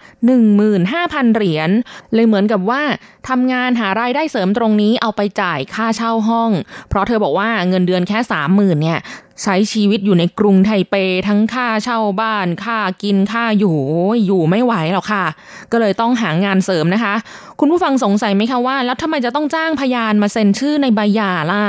[0.64, 1.70] 15,000 เหรียญ
[2.14, 2.82] เลยเหมือนกับว่า
[3.28, 6.50] ทำงานหารายได้เสริมตรงนี้เอาไปจ่ายค่าเช่าห้อง
[6.88, 8.18] เพราะเธอบอกว่าเงินเดือนแค่
[8.50, 9.00] 30,000 เนี่ย
[9.42, 10.94] ใช้ชีวิตอยู่ในกรุงไทเป
[11.28, 13.76] ทั้งค่าเช่าบ้าน ค่ากินค่าอยู่
[14.10, 15.24] อยอยู่ไม่ไหวหรอกค่ะ
[15.72, 17.14] ก็เลยต้องหางานเสริมนะคะ
[17.60, 21.62] คุณผู้ฟังสงสัยไหมคะว่า แล้วทำไมจะต้องจ้างพยานมาเซ็นชื่อในใบหย่าล่ะ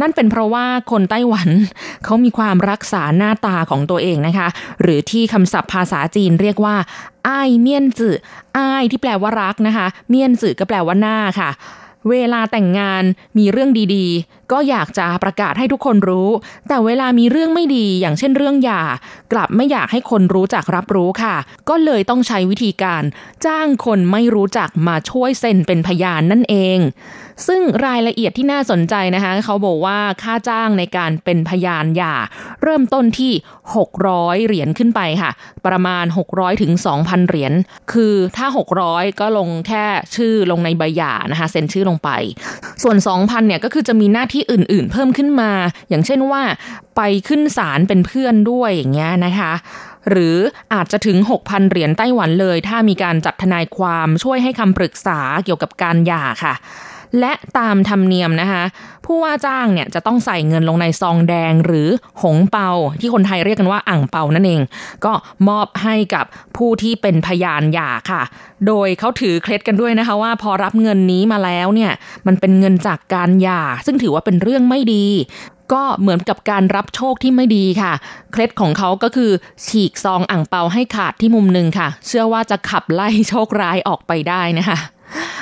[0.00, 1.48] นั่นเป็นเพราะว่าคนไต้หวัน
[2.04, 4.48] เขามีความรักษาหน้าตาของตัวเองนะคะ
[4.82, 6.76] หรือที่คำศัพท์ภาษาจีนเรียกว่า
[7.28, 8.16] อ้ายเมียนจื่อ
[8.58, 11.50] อ้ายที่แปลว่ารักนะคะ เมียนจื่อก็แปลว่าหน้าค่ะ
[12.10, 13.04] เวลาแต่งงาน
[13.38, 16.28] มีเรื่องดีๆ ก็อยากจะประกาศให้ทุกคนรู้
[16.68, 18.82] แต่เวลามีเรื่องไม่ดีอย่างเช่นเรื่องหย่า
[19.32, 21.34] กลับไม่อยากให้คนรู้จักรับรู้ค่ะ
[21.68, 23.02] ก็เลยต้องใช้วิธีการ
[23.46, 26.78] จ้างคนไม่รู้จักมาช่วยเซ็นเป็นพยานนั่นเอง
[27.46, 32.14] ซึ่งรายละเอียดที่น่าสนใจนะคะเขาบอกว่าค่าจ้างในการเป็นพยานหย่า
[32.62, 33.32] เริ่มต้นที่
[33.88, 35.30] 600 เหรียญขึ้นไปค่ะ
[35.66, 37.52] ประมาณ 600ถึง2,000 เหรียญ
[37.92, 38.46] คือถ้า
[38.82, 42.10] 600 ก็ลงแค่ชื่อลงในใบหย่านะคะเซ็นชื่อลงไป
[42.82, 45.50] ส่วน 2,000เนี่ยก็คือจะมีหน้าที่อื่น ๆ เพิ่มขึ้นมา
[45.88, 46.42] อย่างเช่นว่า
[46.96, 49.52] ไปขึ้นศาลเป็นเพื่อนด้วยอย่างเงี้ยนะคะ
[50.10, 50.36] หรือ
[50.74, 56.54] อาจจะถึง 6,000 เหรียญไต้หวันเลย ถ้ามีการจัดทนายความช่วยให้คำปรึกษาเกี่ยวกับการหย่าค่ะ
[57.20, 58.62] และตามธรรมเนียมนะคะ
[59.06, 61.88] ผู้ว่าจ้างเนี่ยจะต้องใส่เงินลงในซองแดงหรือ
[62.22, 64.60] หงเปา ที่คนไทยเรียกกันว่าอ่างเปานั่นเอง
[65.04, 65.12] ก็
[65.48, 66.24] มอบให้กับ
[66.56, 68.22] ผู้ที่เป็นพยานหย่าค่ะ
[68.66, 71.92] โดยเขาถือเคล็ดกันด้วยนะคะว่าพอรับเงินนี้มาแล้วเนี่ย
[72.26, 75.06] มันเป็นเงินจากการหย่า ซึ่งถือว่าเป็นเรื่องไม่ดี
[75.72, 77.92] ก็เหมือนกับการรับโชคที่ไม่ดีค่ะ
[78.32, 79.30] เคล็ดของเขาก็คือ
[79.66, 84.78] ฉีกซองอ่างเปาให้ขาดที่มุมหนึ่งค่ะ เชื่อว่าจะขับไล่โชคร้ายออกไปได้นะคะ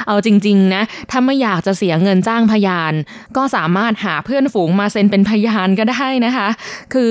[0.07, 2.93] เอาจริง ๆ นะ ถ้าไม่อยากจะเสียเงินจ้างพยาน
[3.37, 6.49] ก็สามารถหาเพื่อนฝูงมาเซ็นเป็นพยานก็ได้นะคะ
[6.95, 7.11] คือ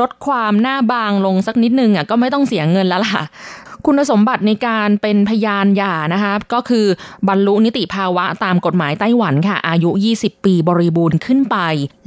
[0.00, 3.22] ลดความหน้าบางลงสักนิดนึงอะก็ไม่ต้องเสียเงินแล้วล่ะ
[3.86, 6.86] คุณสมบัติในการเป็นพยานหย่านะคะก็คือ
[7.28, 11.56] บรรลุนิติภาวะตามกฎหมายไต้หวันค่ะ อายุ 20 ปีบริบูรณ์ขึ้นไป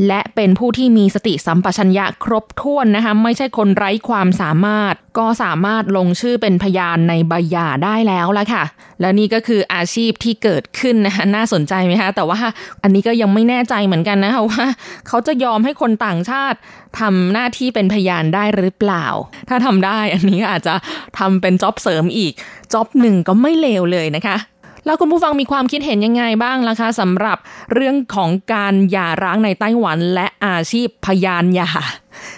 [0.08, 8.64] และเป็นผู้ที่มีสติสัมปชัญญะครบถ้วนนะคะไม่ใช่คนไร้ความสามารถ ก็สามารถลงชื่อเป็นพยานในใบหย่าได้แล้วละค่ะ
[9.02, 12.40] และนี่ก็คืออาชีพที่เกิดขึ้นนะคะน่าสนใจไหมคะแต่ว่า
[12.84, 14.66] อันนี้ก็ยังไม่แน่ใจเหมือนกันนะคะว่า
[15.08, 16.58] เขาจะยอมให้คนต่างชาติ
[17.00, 19.06] ทำหน้าที่เป็นพยานได้หรือเปล่า
[19.50, 20.76] ถ้าทำได้อันนี้อาจจะ
[21.20, 22.34] ทำเป็นจอบเสริมอีก
[22.74, 24.38] จ็อบหนึ่งก็ไม่เลวเลยนะคะ
[24.86, 27.38] แล้วคุณผู้ฟังมีความคิดเห็นยังไงบ้างล่ะคะสำหรับ
[27.74, 31.70] เรื่องของการหย่าร้างในไต้หวันและอาชีพพยานหย่า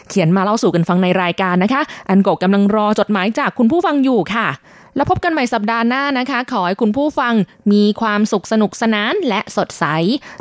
[0.09, 4.47] เขียนมาเล่าสู่กันฟังในรายการนะคะ อันโกกำลังรอจดหมายจากคุณผู้ฟังอยู่ค่ะ
[4.95, 7.33] แล้วพบกันใหม่สัปดาห์หน้านะคะ ขอให้คุณผู้ฟัง
[7.71, 9.85] มีความสุขสนุกสนานและสดใส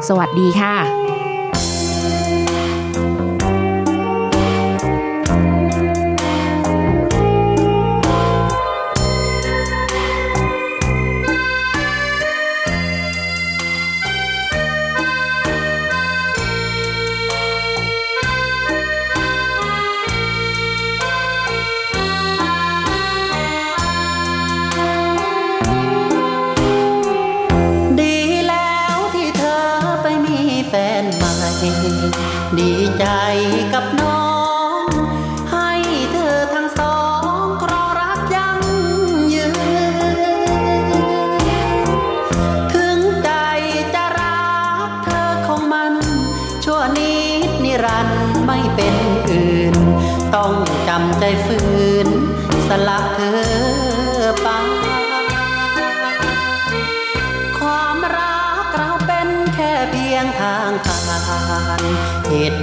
[0.09, 0.75] สวัสดีค่ะ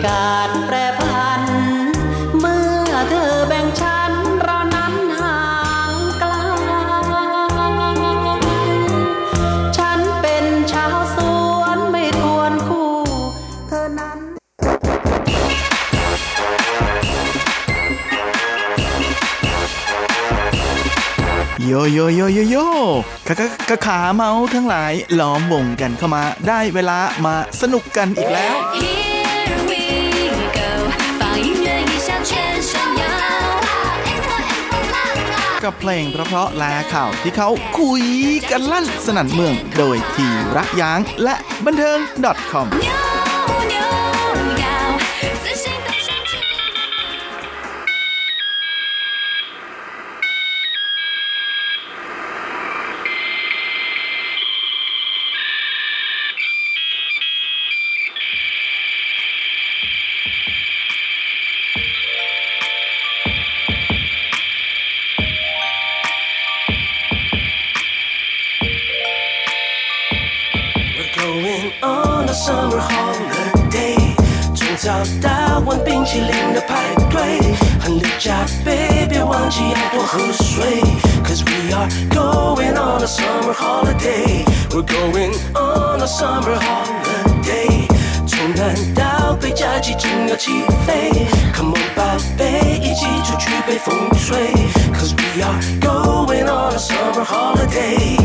[0.08, 1.42] การแปรผัน
[2.40, 5.40] เมื่อเธอแบ่งฉันเรานั้นห่า
[5.92, 6.34] งไกล
[9.78, 11.18] ฉันเป็นชาวส
[11.60, 12.94] วนไม่ทวนคู่
[13.68, 14.20] เธอนั้น
[21.66, 22.56] โยโยโยโยโย
[23.28, 28.56] ขะขะขะขาเมาทั้งหลายล้อมวงกันเข้ามา ได้เวลามาสนุกกันอีกแล้ว
[35.68, 37.50] กับเพลงเพราะๆและข่าวที่เขา
[37.80, 38.04] คุย
[38.52, 41.98] กันลั่นสนั่นเมือง โดยทีรักยางและบันเทิง
[42.52, 42.68] .com
[90.29, 91.11] 要起飞。
[91.55, 92.03] Come on，宝
[92.37, 94.53] 贝，一起出去被风吹。
[94.93, 98.19] Cause we are going on a summer holiday.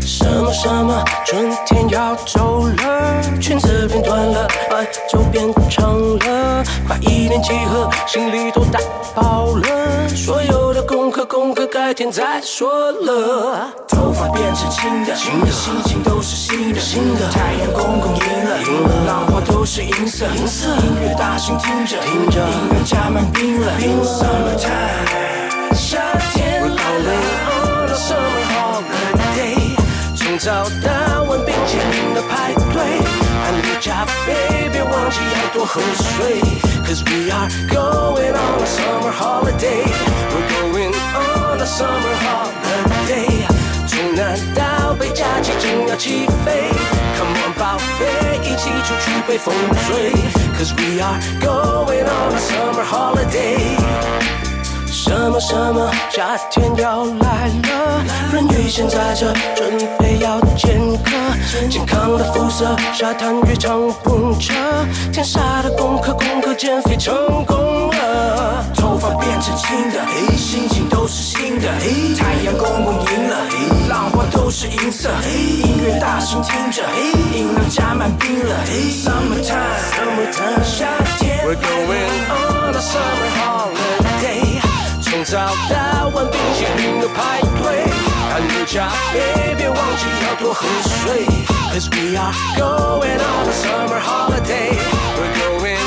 [0.00, 2.59] 什么什么，春天要走了，裙子变短了，白
[5.11, 8.79] 就变长了，快一年集合，心里都大
[9.13, 13.69] 爆了，所有的功课功课改天再说了。
[13.89, 25.99] 头发变成青的，新的心情都是新的，新的太阳公公赢了，赢了，浪花都是银色，银色音乐大声听着，听着，音乐加满冰了，冰了，summertime，夏
[26.31, 27.11] 天来了
[27.65, 29.75] ，on a summer holiday。
[30.15, 32.53] 从早到晚冰淇淋的排
[33.80, 36.40] 队，含绿茶杯，别忘记要多喝水。
[36.84, 39.84] Cause we are going on a summer holiday.
[40.30, 43.46] We're going on a summer holiday.
[43.86, 46.70] 从南到北，假期正要起飞。
[47.16, 49.54] Come on，宝贝，一起出去被风
[49.86, 50.12] 吹。
[50.58, 53.76] Cause we are going on a summer holiday.
[55.03, 61.11] 什么什么，夏天要来了，人鱼线在这，准备要见客。
[61.71, 64.53] 健康的肤色，沙滩越长蹦着，
[65.11, 71.67] 天杀的功课功课减肥成功了，头发变成青的，嘿，心情都是新的，
[72.19, 73.37] 太阳公公赢了，
[73.89, 75.09] 浪花都是银色，
[75.63, 80.85] 音乐大声听着，嘿，饮料加满冰了，，summertime，summertime，夏
[81.17, 83.60] 天，We're going on a summer holiday。
[85.23, 87.85] 从早到晚冰淇淋的排队，
[88.31, 91.27] 含绿茶杯，别忘记要多喝水。
[91.71, 94.79] Cause we are going on a summer holiday.
[95.19, 95.77] We're going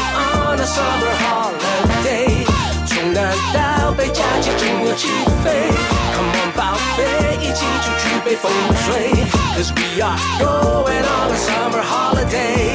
[0.47, 2.47] on a summer holiday.
[2.87, 5.09] 从南到北，假期正要起
[5.43, 5.73] 飞。
[6.15, 8.53] Come on，宝贝，一起出去被风
[8.85, 9.11] 吹。
[9.57, 12.73] Cause we are going on a summer holiday.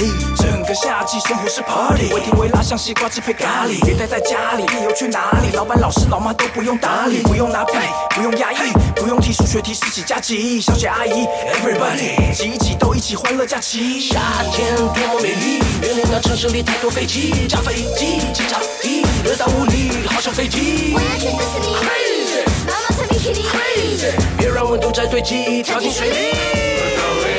[0.00, 0.06] 嘿，
[0.36, 5.50] 整个夏季生活是 party，微甜微辣像西瓜汁配咖喱，别待在家里，理由去哪里？
[5.56, 7.72] 老板、老师、老妈都不用打理，不用拿笔，
[8.10, 13.98] 不用压抑，不用提数学题，十几加几，小姐阿姨，everybody，挤一挤都一起欢乐假期。
[13.98, 14.20] 夏
[14.52, 20.94] 天多么美丽，远远那城市里太多飞机，炸飞机，机场地，热到无力，好像飞机。
[20.94, 21.74] 我要去迪士尼。
[21.74, 27.37] Crazy 妈妈穿比基尼 Crazy，别让温度再堆积，跳进水里。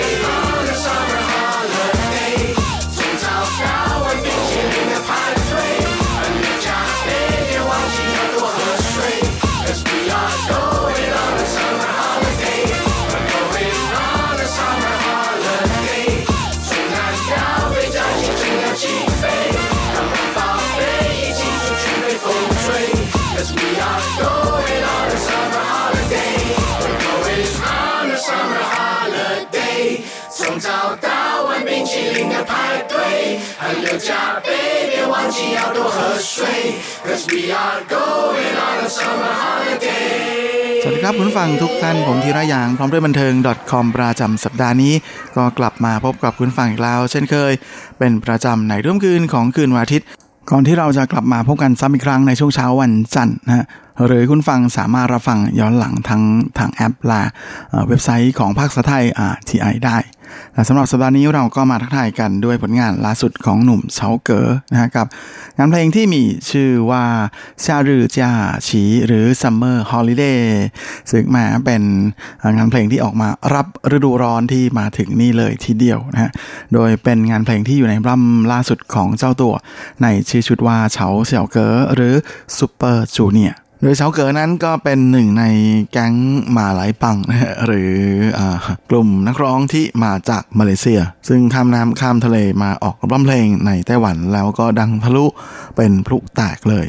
[35.68, 36.38] 要多喝水。
[37.06, 40.44] Cause we are going on a summer holiday.
[40.82, 43.32] สวัสดีครับคุณผู้ฟังทุกท่านผมธีระยางพร้อมด้วยบันเทิง
[43.70, 44.92] .com ประจำสัปดาห์นี้
[45.36, 47.52] ก็กลับมาพบกับคุณผู้ฟังอีกแล้ว เช่นเคย
[47.98, 50.06] เป็นประจำในร่วมคืนของคืนวันอาทิตย์
[50.50, 53.66] ก่อนที่เราจะกลับมาพบกันซ้ำอีกครั้งในช่วงเช้าวันจันทร์นะฮะ
[54.05, 56.23] หรือคุณฟังสามารถรับฟังย้อนหลังทั้ง
[56.57, 57.21] ทางแอปลา
[57.87, 59.97] เว็บไซต์ของภาคสไทย RTI ได้
[60.67, 64.41] สำหรับสัปดาห์นี้เราก็มาทักทายกันด้วยผลงานล่าสุดของหนุ่มเฉาเก๋
[64.71, 65.07] นะกับ
[65.57, 66.21] งานเพลงที่มี
[66.51, 67.03] ชื่อว่า
[67.63, 68.31] ชาหรือจ้า
[68.67, 70.41] ฉีหรือ Summer Holiday
[71.11, 71.83] ซึ่งมาเป็น
[72.57, 76.31] งานเพลงที่ออกมารับฤดูร้อนที่มาถึงนี่เลยทีเดียวนะ
[76.73, 79.53] โดยเป็นงานเพลงที่อยู่ในรัมล่าสุดของเจ้าตัว
[80.03, 82.13] ในชื่อชุดว่าเฉาเฉาเก๋หรือ
[82.57, 85.43] Super Junior โดยเฉาเก๋อนั้นก็เป็นหนึ่งใน
[85.91, 86.13] แก๊ง
[86.57, 87.93] มาหลายปังนะหรือ
[88.39, 88.41] อ
[88.89, 95.25] กลุ่มนักร้องที่มาจากมาเลเซีย ซึ่งข้ามน้ำข้ามทะเลมาออกร้องเพลงในไต้หวันแล้วก็ดังทะลุ
[95.77, 96.87] เป็นพลุแตกเลย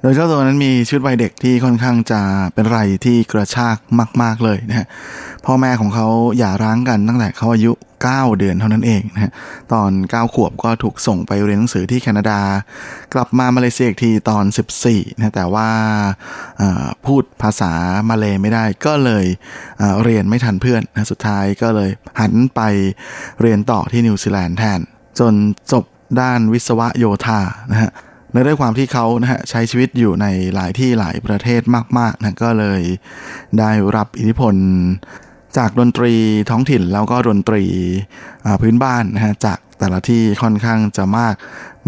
[0.00, 2.20] โดยเจ้าตัวนั้นมีชุดวัยเด็กที่ค่อนข้างจะ
[2.54, 3.76] เป็นไรที่กระชาก
[4.22, 4.86] มาก ๆเลยนะ
[5.44, 6.06] พ่อแม่ของเขา
[6.38, 7.72] หย่าร้างกันตั้งแต่เขาอายุ
[8.08, 9.32] 9 เดือนเท่านั้นเองนะฮะ
[9.72, 12.40] ตอน 9 ขวบก็ถูกส่งไปเรียนหนังสือที่แคนาดา
[13.14, 14.44] กลับมามาเลเซียอีกทีตอน
[14.82, 15.68] 14นะแต่ว่า
[17.06, 17.72] พูดภาษา
[18.08, 19.26] มาเลยไม่ได้ก็เลย
[19.78, 21.90] เเรียนไม่ทันเพื่อนนะสุดท้ายก็เลย
[22.20, 22.60] หันไป
[23.40, 24.80] เรียนต่อที่นิวซีแลนด์แทน
[25.18, 25.34] จน
[25.72, 25.84] จบ
[26.20, 27.40] ด้านวิศวะโยธา
[27.72, 27.90] นะฮะ
[28.32, 31.62] และด้วยความที่เขานะฮะใช้ชีวิตอยู่ในหลายที่หลายประเทศ
[31.98, 32.82] มากๆนะก็เลย
[33.58, 34.54] ได้รับอิทธิพล
[35.56, 36.12] จากดนตรี
[36.50, 37.64] ท้องถิ่นแล้วก็ดนตรี
[38.60, 41.34] พื้นบ้านนะฮะจากแต่ละที่ค่อนข้างจะมาก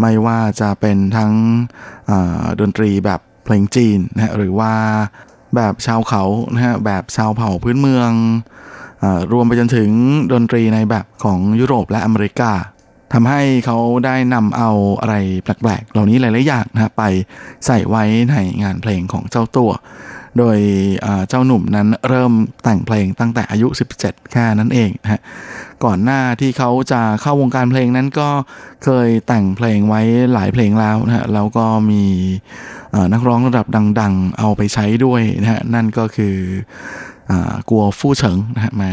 [0.01, 1.33] ไม่ว่าจะเป็นทั้ง
[2.61, 4.73] ดนตรีแบบเพลงจีนนะฮะหรือว่า
[5.55, 8.11] แบบชาวเขานะฮะแบบชาวเผ่าพื้นเมือง
[9.03, 9.89] อรวมไปจนถึง
[10.33, 12.51] ดนตรีในแบบของยุโรปและอเมริกา
[13.13, 14.69] ทำให้เขาได้นำเอา
[15.01, 17.03] อะไรแปลกๆ เหล่านี้หลายๆอย่างนะไป
[17.65, 19.71] ใส่ไว้ในงานเพลงของเจ้าตัว
[20.37, 20.57] โดย
[21.29, 22.31] เจ้าหนุ่มนั้นเริ่ม
[22.63, 23.67] แต่งเพลงตั้งแต่อายุ
[23.99, 25.21] 17 แค่นั้นเองนะฮะ
[25.83, 28.29] ก่อนหน้าที่เขาจะเข้าวงการเพลงนั้นก็
[28.83, 30.01] เคยแต่งเพลงไว้
[30.33, 32.03] หลายเพลงแล้วนะฮะแล้วก็มี
[33.13, 33.67] นักร้องระดับ
[33.99, 36.35] ดัง ๆ เอาไปใช้ด้วยนะฮะนั่นก็คือ
[37.69, 38.91] กัวฟู่เฉิงนะฮะมา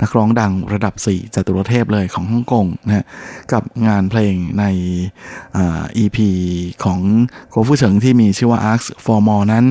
[0.00, 3.04] นักร้องดังระดับ 4จตุรเทพเลยของฮ่องกงนะฮะ
[3.52, 4.64] กับงานเพลงใน
[5.56, 5.58] อ
[6.02, 6.18] EP
[6.84, 7.00] ของ
[7.52, 9.64] กัวฟู่เฉิงที่มีชื่อว่า Ask for More นั้น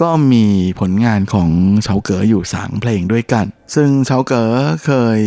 [0.00, 0.44] ก็มี
[0.80, 1.50] ผลงานของ
[1.82, 4.50] เฉาเก๋ออยู่สางเพลงด้วยกัน ซึ่งเฉาเก๋อ
[4.86, 5.20] เคย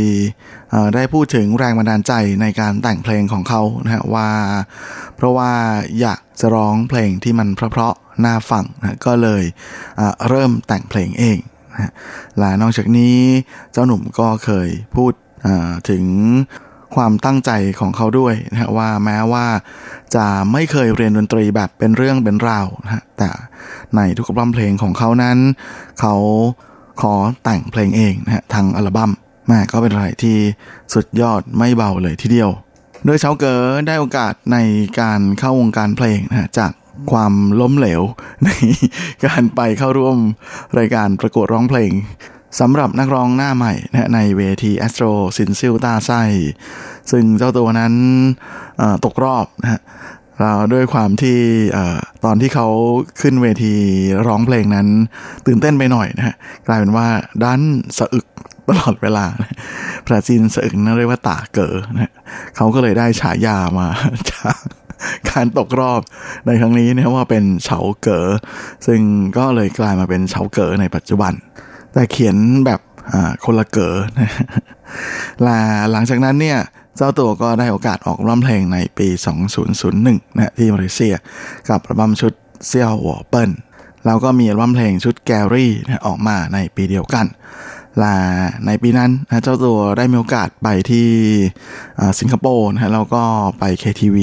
[0.96, 4.30] ได้พูดถึงแรงบันดาลใจในการแต่งเพลงของเขานะฮะว่า
[5.16, 5.52] เพราะว่า
[6.00, 9.44] อยากจะร้องเพลงที่มันเพราะๆน่าฟังนะก็เลย
[10.30, 11.40] เริ่มแต่งเพลงเอง
[11.74, 11.92] นะ
[12.40, 13.18] และนอกจากนี้
[13.72, 15.14] เจ้าหนุ่มก็เคยพูด
[15.90, 16.04] ถึง
[16.96, 19.46] ความตั้งใจของเขาด้วยนะว่าแม้ว่า
[20.16, 23.30] จะไม่เคยเรียนดนตรีแบบเป็นเรื่องเป็นราวนะแต่
[23.96, 25.38] ในทุกอัลบั้มเพลงของเขานั้น
[26.00, 26.16] เขา
[27.02, 27.14] ขอ
[27.44, 29.12] แต่งเพลงเองนะทางอัลบั้ม
[29.48, 30.38] แม่ก็เป็นอะไรที่
[30.94, 32.50] สุดยอดไม่เบาเลยทีเดียว
[33.06, 33.56] โดยเชาเก๋
[33.88, 34.58] ได้โอกาสใน
[35.00, 36.72] การเข้าวงการเพลงนะจาก
[37.12, 38.02] ความล้มเหลว
[38.46, 38.50] ใน
[39.26, 40.18] การไปเข้าร่วม
[40.78, 41.92] รายการประกวดร้องเพลง
[42.60, 45.06] สำหรับนักร้องหน้าใหม่นะในเวทีแอสโตร
[45.38, 46.12] ซินซิลตาไซ
[47.12, 47.94] ซึ่งเจ้าตัวนั้น
[49.06, 49.82] ตกรอบนะฮะ
[50.42, 51.40] เราด้วยความที่
[52.26, 52.68] ตอนที่เขา
[53.22, 53.74] ขึ้นเวที
[54.28, 54.88] ร้องเพลงนั้น
[55.48, 56.36] ตื่นเต้นไปหน่อยนะฮะ
[56.68, 57.08] กลายเป็นว่า
[57.44, 57.60] ด้าน
[57.98, 58.26] สะอึก
[58.70, 59.26] ตลอดเวลา
[60.06, 62.14] พระจีนสะอึกนั่นเรียกว่าตาเก๋อนะ
[62.56, 63.88] เขาก็เลยได้ฉายามา
[64.32, 64.56] จาก
[65.30, 66.02] การตกรอบ
[66.46, 68.28] ในครั้งนี้เนี่ยว่าเป็นเฉาเก๋อ
[68.88, 69.00] ซึ่ง
[69.38, 71.34] ก็เลยกลายมาเป็นเฉาเก๋อในปัจจุบัน
[71.94, 72.80] แต่เขียนแบบ
[73.46, 73.96] คนละเก๋อ
[75.44, 75.58] และ
[75.92, 76.60] หลังจากนั้นเนี่ย
[76.98, 79.08] เจ้าตัวก็ได้โอกาสออกร้องเพลงในปี
[79.74, 81.16] 2001 นะที่มาเลเซีย
[81.70, 82.34] กับอัลบั้มชุด
[82.68, 83.52] เซี่ยวหัวเปิ้ล
[84.06, 85.72] แล้วก็มีอัลบั้มเพลงชุดแกรี่
[86.06, 87.26] ออกมาในปีเดียวกัน
[88.00, 88.16] และ
[88.66, 91.08] ในปีนั้นนะเจ้าตัวได้มีโอกาสไปที่
[92.20, 93.24] สิงคโปร์นะแล้วก็
[93.60, 94.18] ไป KTV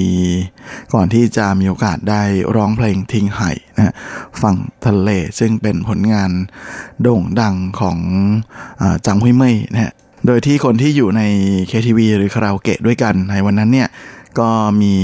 [0.95, 2.23] ก่อนที่จะมีโอกาสได้
[2.57, 3.95] ร้องเพลงทิ้งไห่นะ
[4.43, 4.57] ฝั่ง
[4.87, 6.31] ทะเลซึ่งเป็นผลงาน
[7.03, 7.99] โด่งดังของ
[8.81, 9.93] อจังหุยเม่ย์นะฮะ
[10.27, 11.23] โดยที่คนที่อยู่ใน
[11.71, 13.89] KTV หรือคาราโอเกะด้วยกันในวันนั้นเนี่ย
[14.39, 14.49] ก็
[14.81, 14.95] มี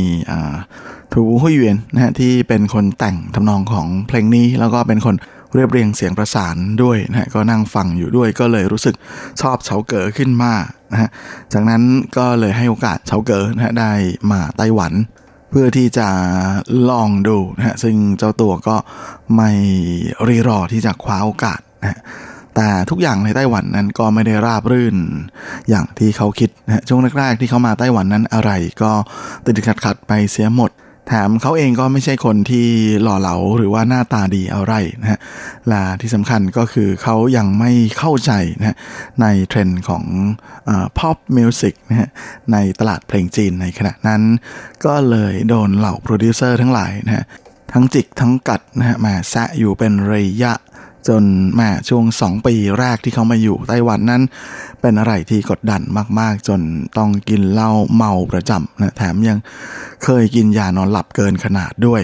[1.13, 5.15] ถูหุยเวียนนะฮะที่เป็นคนแต่งทำนองของเพลงนี้แล้วก็เป็นคน
[5.55, 8.95] เรียบเรียงเสียงประสานด้วยนะฮะก็นั่งฟังอยู่ด้วยก็เลยรู้สึก
[9.41, 11.11] ชอบเฉาเก๋อขึ้นมากนะฮะ
[11.53, 11.83] จากนั้น
[12.17, 13.93] ก็เลยให้โอกาสเฉาเก๋อนะฮะได้
[14.31, 14.93] มาไต้หวัน
[15.51, 16.09] เพื่อที่จะ
[16.91, 18.77] ลองดูนะฮะซึ่งเจ้าตัวก็
[19.37, 19.51] ไม่
[20.29, 21.99] รีรอที่จะคว้าโอกาสนะฮะ
[22.57, 24.97] แต่ทุกอย่างในไต้หวันนั้นก็ไม่ได้ราบรื่น
[25.69, 28.51] อย่างที่เขาคิดนะช่วงแรกๆที่เขามาไต้หวันนั้นอะไร
[28.83, 28.93] ก็
[29.45, 30.71] ติดขัดขัดไปเสียหมด
[31.09, 32.67] แถมเขาเองก็ไม่ใช่คนที่
[33.03, 35.19] หล่อเหลาหรือว่าหน้าตาดีอะไรนะฮะ
[35.69, 38.77] และที่สำคัญก็คือเขายังไม่เข้าใจนะ
[39.23, 40.05] ในเทรนด์ของ
[40.69, 42.09] อ pop music นะฮะ
[42.53, 44.23] ในตลาดเพลงจีนในขณะนั้น
[44.85, 47.25] ก็เลยโดนเหล่าโปรดิวเซอร์ทั้งหลายนะฮะ
[47.73, 50.53] ทั้งจิกทั้งกัดนะฮะมาแซะอยู่เป็นระยะ
[51.09, 51.23] จน
[51.57, 54.23] แม่ช่วงสองปีแรกที่เขามาอยู่ไต้หวันนั้น
[54.81, 55.83] เป็นอะไรที่กดดัน
[56.21, 56.61] มากๆ จน
[56.99, 59.39] ต้องกินเหล้าเมาประจำนะแถมยัง
[60.05, 62.03] เคยกินยานอนหลับเกินขนาดด้วย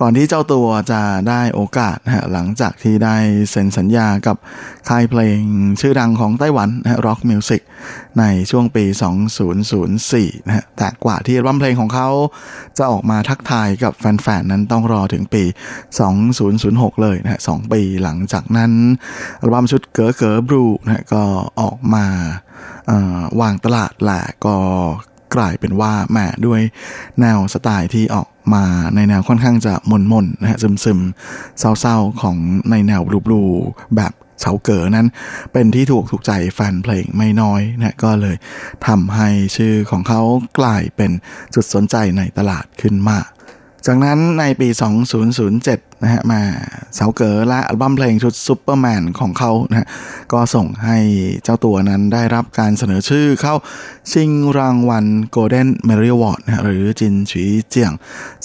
[0.00, 3.16] ก่อนที่เจ้าตัวจะได้โอกาสนะฮะหลังจากที่ได้
[3.50, 4.36] เซ็นสัญญากับ
[4.88, 5.40] ค่ายเพลง
[5.80, 7.60] ชื่อดังของไต้หวันนะฮะ Rock Music
[8.18, 8.84] ในช่วงปี
[9.66, 12.08] 2004นะฮะแต่กว่าที่อัมเพลงของเขา
[12.78, 15.44] จะออกมาทักทายกับแฟนๆ นั้นต้องรอถึงปี
[16.22, 18.72] 2006 เลยนะฮะสองปีหลังจากนั้น
[19.40, 21.22] อัลบั้มชุดเก๋อเก๋อบลูนะฮะก็
[21.60, 22.06] ออกมา
[23.40, 24.56] วางตลาดแหละก็
[25.34, 26.60] กลายเป็นว่าแหมด้วย
[27.20, 28.64] แนวสไตล์ที่ออกมา
[28.94, 32.36] ในแนวค่อนข้างจะมนมนๆนะฮะซึมซึมๆ เศร้าๆ ของ
[32.70, 33.42] ในแนวบลูบลู
[33.96, 35.06] แบบเฉาเก๋อนั้น
[35.52, 38.36] เป็นที่ถูกถูกใจแฟนเพลงไม่น้อยนะก็เลย
[38.86, 40.20] ทำให้ชื่อของเขา
[40.58, 41.10] กลายเป็น
[41.54, 43.18] จุดสนใจในตลาดขึ้นมา
[43.86, 44.68] จากนั้นในปี
[45.48, 46.40] 2007 นะฮะมา
[46.94, 49.86] เสาเก๋อและอัลบั้มเพลงชุดซูเปอร์แมนของเขานะฮะ
[50.32, 50.98] ก็ส่งให้
[51.42, 53.54] เจ้าตัวนั้นได้รับการเสนอชื่อเข้า
[54.12, 57.92] ชิงรางวัล Golden m e r i a w a r d นะหรือจินฉีเจียง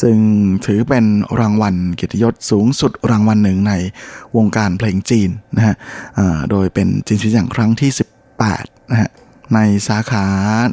[0.01, 0.17] ซึ่ง
[0.65, 1.05] ถือเป็น
[1.39, 3.73] รางวัลเกียรติยศสูงสุดรางวัลหนึ่งใน
[4.37, 5.75] วงการเพลงจีนนะฮะ
[6.51, 7.91] โดยเป็นจินฉีเจียงครั้งที่
[8.41, 9.09] 18นะฮะ
[9.55, 10.25] ในสาขา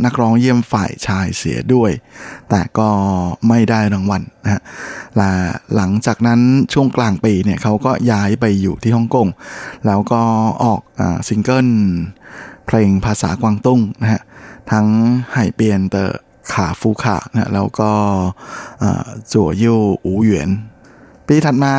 [0.04, 1.90] นักร้องเยี่ยมฝ่ายชายเสียด้วย
[2.50, 2.88] แต่ก็
[3.48, 4.62] ไม่ได้รางวัลนะฮะ
[5.16, 5.32] และ
[5.74, 6.40] หลังจากนั้น
[6.72, 9.28] ช่วงกลางปีเนี่ยเขาก็ย้ายไปอยู่ที่ฮ่องกง
[9.86, 10.22] แล้วก็
[10.64, 11.68] ออกอซิงเกิล
[12.66, 14.22] เพลงภาษากวางตุ้งนะฮะ
[14.70, 14.86] ทั้ง
[15.32, 16.12] ไห่เปียนเตอ
[16.52, 17.90] ขาฟูขานะแล้วก็
[19.32, 20.50] จั่วยู่อูเหวียน
[21.26, 21.72] ปีถัดมา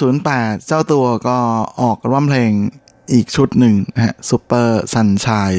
[0.00, 1.38] 2008 เจ้าตัวก็
[1.80, 2.52] ออกอัลบั้มเพลง
[3.12, 5.52] อีกชุดหนึ่งนะฮะ Super Sunshine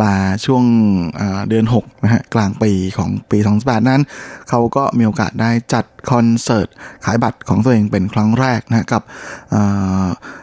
[0.00, 0.14] ล่ะ
[0.44, 0.64] ช่วง
[1.48, 4.02] เดือน6นะฮะกลางปีของปี2008นั้น
[4.48, 6.68] เขาก็มีโอกาสได้จัดคอนเสิร์ต
[7.04, 9.02] ขายบัตรของตัวเองเป็นครั้งแรกนะะกับ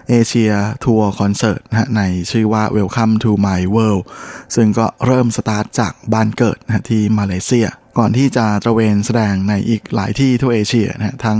[0.09, 4.03] Asia Tour Concert นะฮะในชื่อว่า Welcome to My World
[4.55, 7.67] ซึ่งก็เริ่มสตาร์ทจากบ้านเกิดนะะที่มาเลเซีย
[7.97, 11.39] ก่อนที่จะตระเวนแสดงในอีกหลายที่ทั่วเอเชียนะทั้ง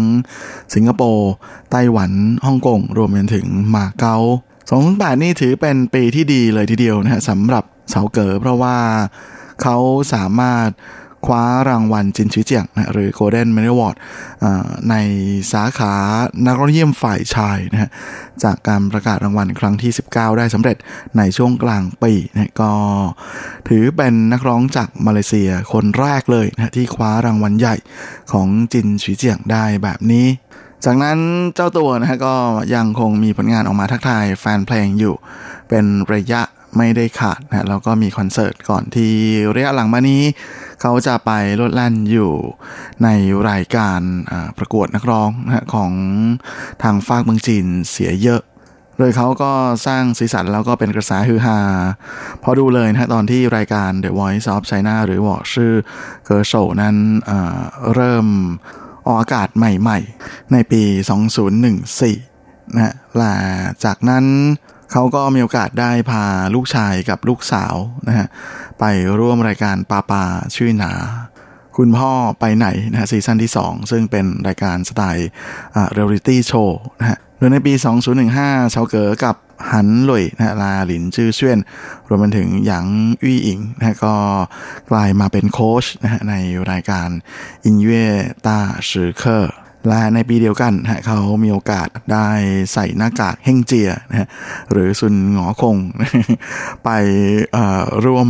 [0.74, 1.32] สิงคโปร์
[1.72, 2.12] ไต้หวัน
[2.46, 4.18] ฮ่องกง รวมไปถึงมาเก๊า
[4.70, 8.78] 2008 นี่ถือเป็นปีที่ดีเลยทีเดียวนะฮะสำหรับเสาเก๋อเพราะว่า
[9.62, 9.78] เขา
[10.14, 10.70] สามารถ
[11.26, 13.96] คว้ารางวัลจินชิเจียงนะหรือ Golden m e d a l Award
[14.44, 14.96] อ่าใน
[15.54, 15.94] สาขา
[16.46, 17.90] นักร้องเยี่ยมฝ่ายชายนะฮะ
[18.44, 20.78] จากการประกาศรางวัลครั้งที่ 19 ได้สำเร็จ
[21.18, 22.72] ในช่วงกลางปีนะก็
[23.70, 27.76] ถือเป็นนักร้องจากมาเลเซียคนแรกเลยนะที่คว้ารางวัลใหญ่
[28.32, 30.26] ของจินชิเจียงได้แบบนี้
[30.84, 31.18] จากนั้น
[31.56, 32.36] เจ้าตัวนะฮะก็
[32.76, 35.16] ยังคงมีผลงานออกมาทักทายแฟนเพลงอยู่
[35.70, 36.42] เป็นระยะ
[36.78, 39.14] ไม่ได้ขาดนะแล้วก็มีคอนเสิร์ตก่อนที่
[39.56, 40.22] ระยะหลังมานี้
[40.82, 42.32] เขาจะไปลดแล่นอยู่
[43.04, 43.08] ใน
[43.50, 44.00] รายการ
[44.58, 45.92] ประกวดนักร้องนะของ
[46.84, 48.42] ทางฝากเมืองจีนเสียเยอะ
[48.98, 49.52] โดยเขาก็
[49.88, 51.60] สร้างสีสันแล้วก็เป็นกระแสฮือฮา
[52.44, 55.74] พอดูเลยนะตอนที่รายการ The Voice of China หรือวอชื่อ
[56.26, 56.96] เกอร์โชนั้น
[57.94, 58.28] เริ่ม
[59.08, 60.84] ออกอากาศใหม่ๆ ในปี
[61.60, 63.34] 2014 นะฮะและ
[63.86, 64.26] จากนั้น
[64.92, 66.24] เขาก็มีโอกาสได้พา
[66.56, 67.76] ลูกชายกับลูกสาว
[68.08, 68.28] นะฮะ
[68.80, 68.84] ไป
[69.20, 70.24] ร่วมรายการปาปา
[70.56, 70.94] ชื่อหนา
[71.78, 75.30] คุณพ่อไปไหนนะฮะซีซั่นที่ 2 ซึ่งเป็นรายการสไตล์
[75.94, 77.74] เรียลิตี้โชว์นะฮะโดยในปี
[78.24, 79.36] 2015เฉาเก๋อกับ
[79.72, 81.58] หันหลุยนะฮะลาหลินชื่อเชื่อน
[82.08, 82.86] รวมไปถึงหยาง
[83.22, 84.16] อี้อิงนะฮะก็
[84.90, 86.36] กลายมาเป็นโค้ชนะฮะใน
[86.72, 87.10] รายการ
[87.66, 88.08] อินเย่
[88.46, 88.58] ต้า
[88.90, 89.54] ชือเคอร์
[89.88, 92.28] และในปีเดียวกันนะฮะเขามีโอกาสได้
[92.74, 94.28] ใส่หน้ากากเฮงเจียนะฮะ
[94.72, 95.78] หรือซุนหงอคง
[96.84, 96.90] ไป
[97.56, 98.30] อ่อร่วม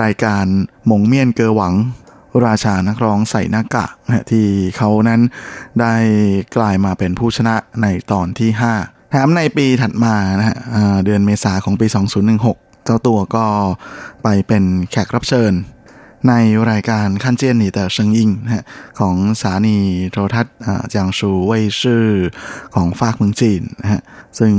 [0.00, 0.44] รายการ
[0.90, 1.74] มงเมียนเกอหวัง
[2.46, 5.20] ราชานักร้องใส่หน้ากากนะฮะที่เขานั้น
[5.80, 5.94] ได้
[6.56, 10.56] กลายมาเป็นผู้ชนะในตอนที่ 5 แถมในปีถัดมานะฮะ
[11.04, 11.86] เดือนเมษาของปี
[12.36, 13.44] 2016 เจ้าตัวก็
[14.22, 15.54] ไปเป็นแขกรับเชิญ
[16.28, 16.34] ใน
[16.70, 18.64] รายการขั้นเจียนหนีแต่เชิงอิงนะฮะ
[19.00, 19.78] ของสถานี
[20.12, 20.56] โทรทัศน์
[20.94, 22.06] จางชูเว่ยชื่อ
[22.74, 24.00] ของฝากเมืองจีนนะฮะ
[24.38, 24.52] ซึ่ง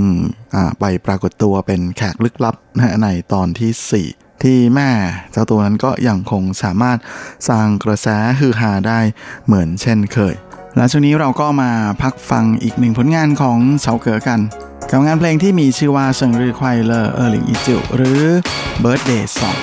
[0.80, 4.90] ไปปรากฏตัวเป็นแขกลึกลับนะฮะในตอนที่ 4 ที่แม่
[5.32, 6.98] เจ้าตัวนั้นก็ยังคงสามารถ
[7.50, 8.08] สร้างกระแส
[8.40, 9.00] ฮือฮาได้
[9.46, 10.36] เหมือนเช่นเคย
[10.76, 11.72] และช่วงนี้เราก็มา
[12.02, 14.40] พักฟังอีกหนึ่งผลงานของเฉาเก๋อกัน
[14.92, 18.22] กับงานเพลงที่มีชื่อว่าเซิงรือควายเลอเออหลิงอีจิวหรือ
[18.84, 19.60] Birthday Song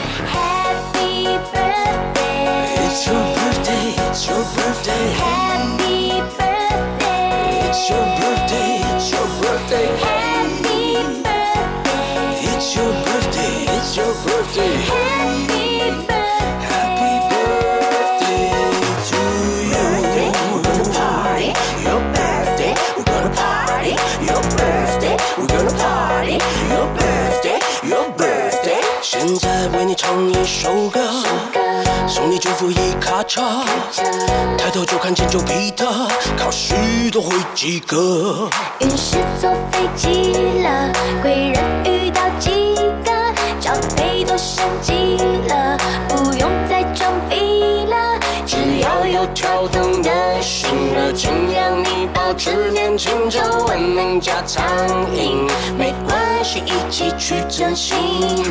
[29.23, 30.99] 现在为你唱一首歌。
[32.09, 33.43] 送你祝福一卡车，
[34.57, 36.09] 抬头就看见旧皮特，
[36.39, 36.75] 考试
[37.13, 38.49] 都会及格。
[38.79, 40.91] 于是坐飞机了，
[41.21, 43.13] 贵人遇到几个，
[43.61, 45.19] 长辈都升级
[45.49, 45.77] 了，
[46.09, 54.65] 不用再装逼了，只要有跳动的心，热情让你保持年轻，皱纹能加苍
[55.15, 55.47] 蝇，
[55.77, 58.51] 没关系，一起去整形。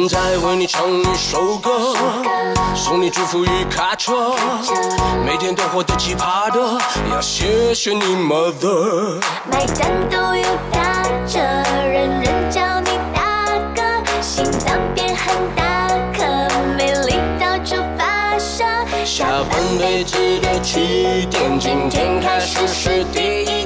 [0.00, 1.94] 现在为你唱一首歌，
[2.74, 4.34] 送你祝福与卡车，
[5.26, 6.78] 每天都活得奇葩的，
[7.10, 9.20] 要谢谢你 mother。
[9.50, 10.42] 买单都有
[10.72, 13.82] 打折，人人叫你大哥，
[14.22, 16.24] 心脏变很大颗，
[16.78, 18.64] 魅力到处发射。
[19.04, 23.59] 下半辈子的起点，今天开始是第一，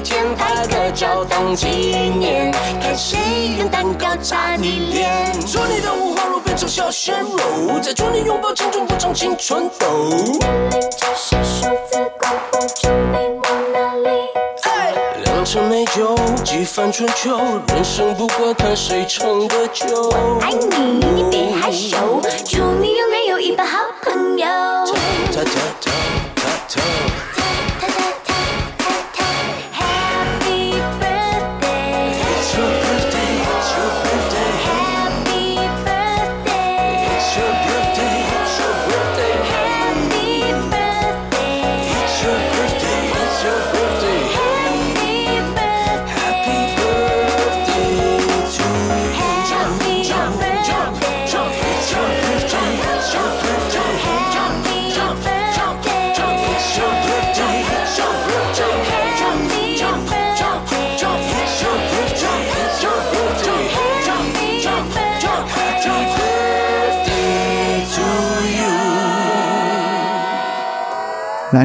[0.44, 5.32] 拍个照当纪念，看谁用蛋糕擦你脸。
[5.40, 10.10] 祝你的五花肉变成小鲜肉，再祝你拥抱青春不长青春痘。
[10.10, 14.10] 年龄只是数字，管不住你往哪里。
[15.24, 16.14] 良辰美酒
[16.44, 17.38] 几番春秋，
[17.68, 20.10] 人生不过看谁撑得久。
[20.42, 24.46] 爱你，你别害羞，祝你永远有一帮好朋友。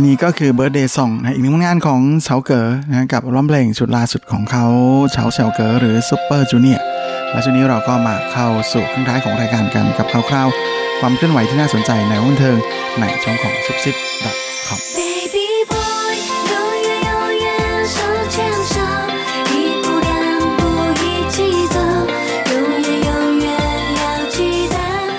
[0.07, 4.65] นี้ก็คือเบิร์ดเดย์ส่องนะอีกหนึ่งงานของเฉาเก๋นะกับร้องเพลงชุดล่าสุดของเขา
[5.11, 6.85] เฉาเฉาเก๋หรือซูเปอร์จูเนียร์
[7.31, 12.57] และช่วงนี้เราก็มาเข้าสู่ข้างท้ายของรายการกันกับคร่าวๆ ความเคลื่อนไหวที่น่าสนใจในวงเทิง
[12.99, 14.25] ในช่องของซุปซิปด
[14.67, 14.79] .com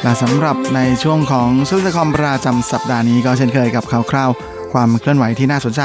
[0.05, 5.83] และสำหรับในช่วงของซุปซิคอมประจำสัปดาห์นี้ก็เช่นเคยกับคร่าวๆ ความเคลื่อนไหวที่น่าสนใจ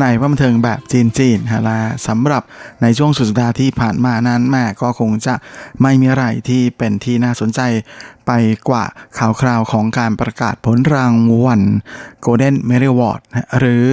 [0.00, 2.42] ในว่าบันเทิงแบบจีนๆฮะและสำหรับ
[2.82, 5.34] ในช่วงสุดสัปดาห์ที่ผ่านมานั้นแม่ก็คงจะ
[5.82, 7.60] ไม่มีอะไรที่เป็นที่น่าสนใจ
[8.28, 8.32] ไป
[8.68, 8.84] กว่า
[9.18, 11.14] ข่าวคราวของการประกาศผลราง
[11.44, 11.62] วัล
[12.24, 13.20] Golden m e r i w a r d
[13.58, 13.86] หรือ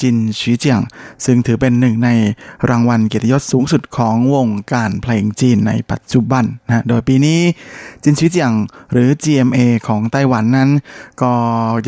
[0.00, 0.80] จินชีเจียง
[1.24, 2.10] ซึ่งถือเป็นหนึ่งใน
[2.70, 7.40] รางวัลเกียรติยศสูงสุดของวงการเพลงจีนในปัจจุบันนะโดยปีนี้
[8.04, 8.52] จินชีเจียง
[8.92, 9.58] หรือ GMA
[9.88, 10.70] ของไต้หวันนั้น
[11.22, 11.32] ก็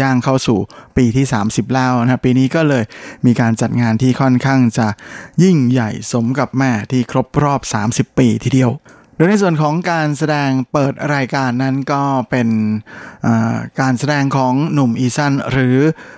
[0.01, 0.59] ย่างเข้าสู่
[0.97, 2.85] ปีที่ 30 แล้วนะปีนี้ก็เลย
[3.27, 4.87] มีการจัดงานที่ค่อนข้างจะ
[5.43, 7.61] ยิ่งใหญ่สมกับแหมที่ครบรอบ
[7.91, 8.73] 30 ปีทีเดียว
[9.21, 12.49] โดยในส่วนของการแสดงเปิดรายการนั้นก็เป็น
[13.81, 15.77] การแสดงของหนุ่ม Eason หรือ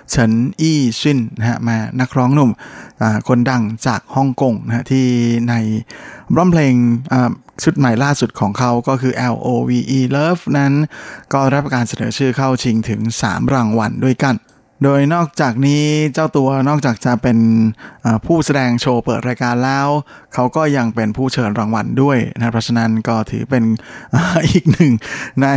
[0.09, 0.31] เฉิน
[0.61, 2.51] อี้ซินนะฮะมานักร้องหนุ่ม
[3.27, 5.07] คนดังจากฮ่องกงนะฮะที่
[5.49, 5.53] ใน
[6.35, 6.73] ร้องเพลง
[7.63, 10.73] ชุดใหม่ล่าสุดของเขาก็คือ L O V E Love นั้น
[11.33, 14.35] ก็รับการเสนอชื่อเข้าชิงถึง 3 รางวัลด้วยกัน
[14.83, 17.37] โดยนอกจากนี้เจ้าตัวนอกจากจะเป็น
[18.25, 19.87] ผู้แสดงโชว์เปิดรายการแล้ว
[20.33, 23.63] เขาก็ยังเป็นผู้เชิญรางวัลด้วยนะเพราะฉะนั้นก็ถือเป็น
[24.51, 24.91] อีกหนึ่ง
[25.41, 25.47] ใน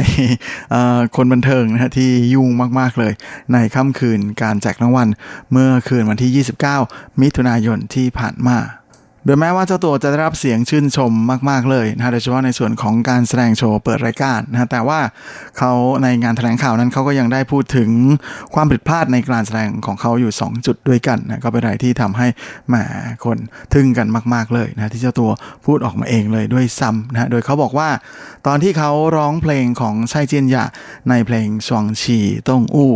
[1.16, 2.48] คนบันเทิงนะที่ยุ่ง
[2.78, 3.12] มาก ๆ เลย
[3.52, 5.08] ในค่ำคืนการแจกรางวัล
[5.52, 6.44] เมื่อคืนวันที่
[6.86, 8.58] 29 มิถุนายนที่ผ่านมา
[9.26, 11.12] โดยแม้ว่าเจ้าตัวจะได้รับเสียงชื่นชม
[11.50, 15.00] มาก ๆ เลยนะโดยเฉพาะในส่วนของการแสดงโชว์เปิดรายการนะแต่ว่า
[15.58, 15.72] เขา
[16.02, 17.90] ในงานแถลงข่าวนั้นเขาก็ยังได้พูดถึง
[18.54, 22.26] ความผิดพลาดในการแสดงของเขาอยู่ 2 จุดด้วยกันนะก็เป็นอะไรที่ทำให้
[22.68, 22.74] แหม
[23.24, 23.38] คน
[23.72, 25.30] ทึ่งกันมาก ๆ เลยนะที่เจ้าตัว
[25.66, 27.88] พูดออกมาเองเลยด้วยซ้ำนะโดยเขาบอกว่า
[28.46, 30.64] ตอนที่เขาร้องเพลงของไช่เจียนหยา
[31.08, 32.18] ในเพลงสวงฉี
[32.48, 32.94] ต้งอู้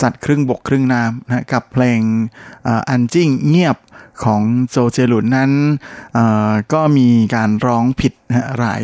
[0.00, 2.00] สัตว์ครึ่งบกครึ่งน้ำนะกับเพลง
[2.88, 3.76] อันจิ้งเงียบ
[4.22, 5.50] ของโจเจลุนนั้น
[6.72, 8.12] ก็มีการร้องผิด
[8.58, 8.82] หลาย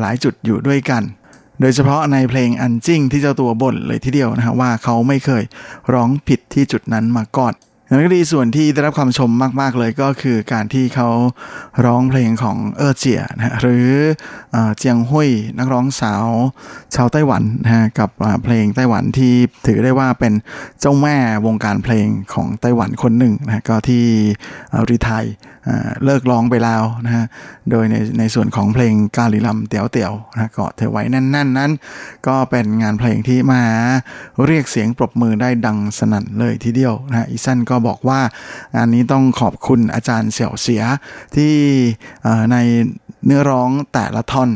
[0.00, 1.02] หลายจุดอยู่ด้วยกัน
[1.60, 5.44] โดยเฉพาะในเพลงอันจิ้งที่เจ้าตัวบ่นเลยทีเดียวนะฮะว่าเขาไม่เคย
[5.92, 7.54] ร้องผิดที่จุดนั้นมาก่อน
[7.90, 9.30] นั้นก็ดีส่วนที่ได้รับความชม
[9.60, 11.08] มาก ๆ เลยก็คือการที่เขา
[11.84, 13.88] ร้องเพลงของเออเจียนะหรือ
[14.76, 16.26] เจียงหุยนักร้องสาว
[16.94, 18.10] ชาวไต้หวันนะกับ
[18.44, 19.32] เพลงไต้หวันที่
[19.66, 20.32] ถือได้ว่าเป็น
[20.80, 21.16] เจ้าแม่
[21.46, 24.04] วงการเพลงของไต้หวันคนหนึ่งนะก็ที่
[24.88, 25.26] รีไทย
[26.04, 27.26] เลิกร้องไปแล้วนะฮะ
[27.70, 31.70] โดยในในส่วนของเพลงกาลิลัมเตียวเตียวนะก็เธอไว้นั่นนั่นนั้น
[32.26, 33.62] ก็เป็นงานเพลงที่มา
[34.46, 38.20] เรียกเสียงปรบมือได้ดังสนั่นเลยทีเดียวนะอีสันก็บอกว่า
[38.74, 40.82] งานนี้ต้องขอบคุณอาจารย์เสี่ยวเสีย
[41.36, 41.54] ที่
[42.52, 42.56] ใน
[43.24, 44.50] เนื้อร้องแต่ละท่อน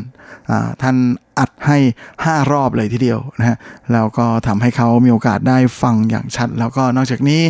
[0.81, 0.97] ท่าน
[1.39, 1.77] อัดให้
[2.17, 3.57] 5 รอบเลยทีเดียวนะฮะ
[3.93, 7.41] แล้วก็ทำให้เขามีโอกาสได้ฟังอย่างชัด แล้วก็นอกจากนี้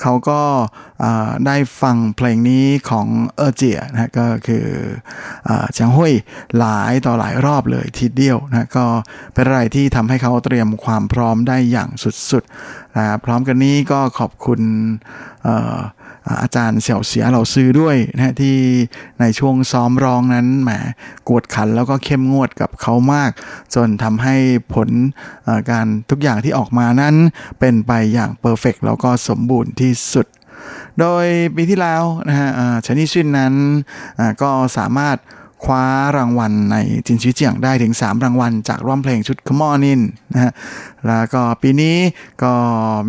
[0.00, 0.40] เขาก็
[1.46, 3.06] ได้ฟังเพลงนี้ของ
[3.36, 4.66] เออเจียนะก็คือ
[5.72, 6.12] เจียงหุย
[6.58, 8.86] หลายต่อหลายรอบเลยทีเดียวนะก็
[9.34, 14.60] เป็นอะไรที่ทำให้เขาเตรียมความพร้อมได้อย่างสุดๆนะพร้อมกันนี้ก็ขอบคุณ
[16.42, 18.56] อาจารย์เสี่ยวเสียเหล่าซื้อด้วยนะที่
[19.20, 20.70] ในช่วงซ้อมร้องนั้นแหม
[21.28, 23.30] กวดขันแล้วก็เข้มงวดกับเขามาก
[23.74, 24.36] จนทำให้
[24.74, 24.88] ผล
[25.70, 27.14] การทุกอย่างที่ออกมานั้น
[27.58, 30.26] เป็นไปอย่างเพอร์เฟกแล้วก็สมบูรณ์ที่สุด
[31.00, 32.50] โดยปีที่แล้วนะฮะ
[32.86, 33.54] ชนิชินนั้น
[34.42, 35.18] ก็สามารถ
[35.64, 35.84] คว้า
[36.16, 40.00] รางวัลในจินชิเจียงได้ถึง 3 รางวัล จากร้องเพลงชุด Come On In
[40.32, 40.52] นะฮะ
[41.06, 41.96] แล้วก็ปีนี้
[42.42, 42.52] ก็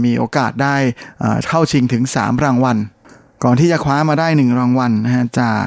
[0.04, 0.76] มีโอกาสได้
[1.48, 2.78] เข้าชิงถึง 3 รางวัล
[3.44, 5.66] ก่อนที่จะคว้ามาได้หนึ่งรางวัลนะฮะจาก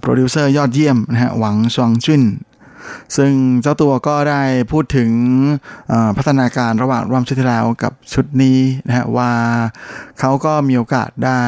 [0.00, 2.22] โปรดิวเซอร์ยอดเยี่ยมนะฮะหวังชวงจุน
[3.16, 3.32] ซึ่ง
[3.62, 4.42] เจ้าตัวก็ได้
[4.72, 5.10] พูดถึง
[6.16, 9.32] พัฒนาการระหว่างรวมชุดที่แล้วกับชุดนี้นะฮะว่า
[10.20, 11.42] เขาก็มีโอกาสได้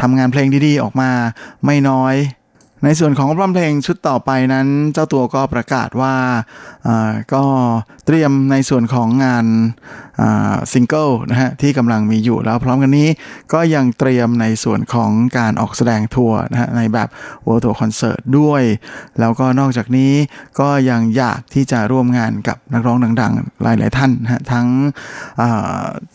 [0.00, 1.10] ทำงานเพลงดีๆ ออกมา
[1.64, 2.14] ไม่น้อย
[2.84, 6.14] ในส่วนของร้องเพลงชุดต่อไปนั้น เจ้าตัวก็ประกาศว่า
[7.34, 7.44] ก็
[8.06, 9.46] เตรียมในส่วนของงาน
[10.72, 13.08] ซิงเกิลนะฮะที่กำลังมีอยู่แล้วพร้อมกันนี้
[13.52, 17.08] ก็ยังเตรียมในส่วนของการออกแสดงทัวร์นะฮะในแบบ
[17.46, 18.62] World Tour Concert ด้วย
[19.20, 20.12] แล้วก็นอกจากนี้
[20.60, 24.66] ก็ยังอยากที่จะร่วมงานกับนักร้องดังๆ หลายๆท่านนะฮะทั้ง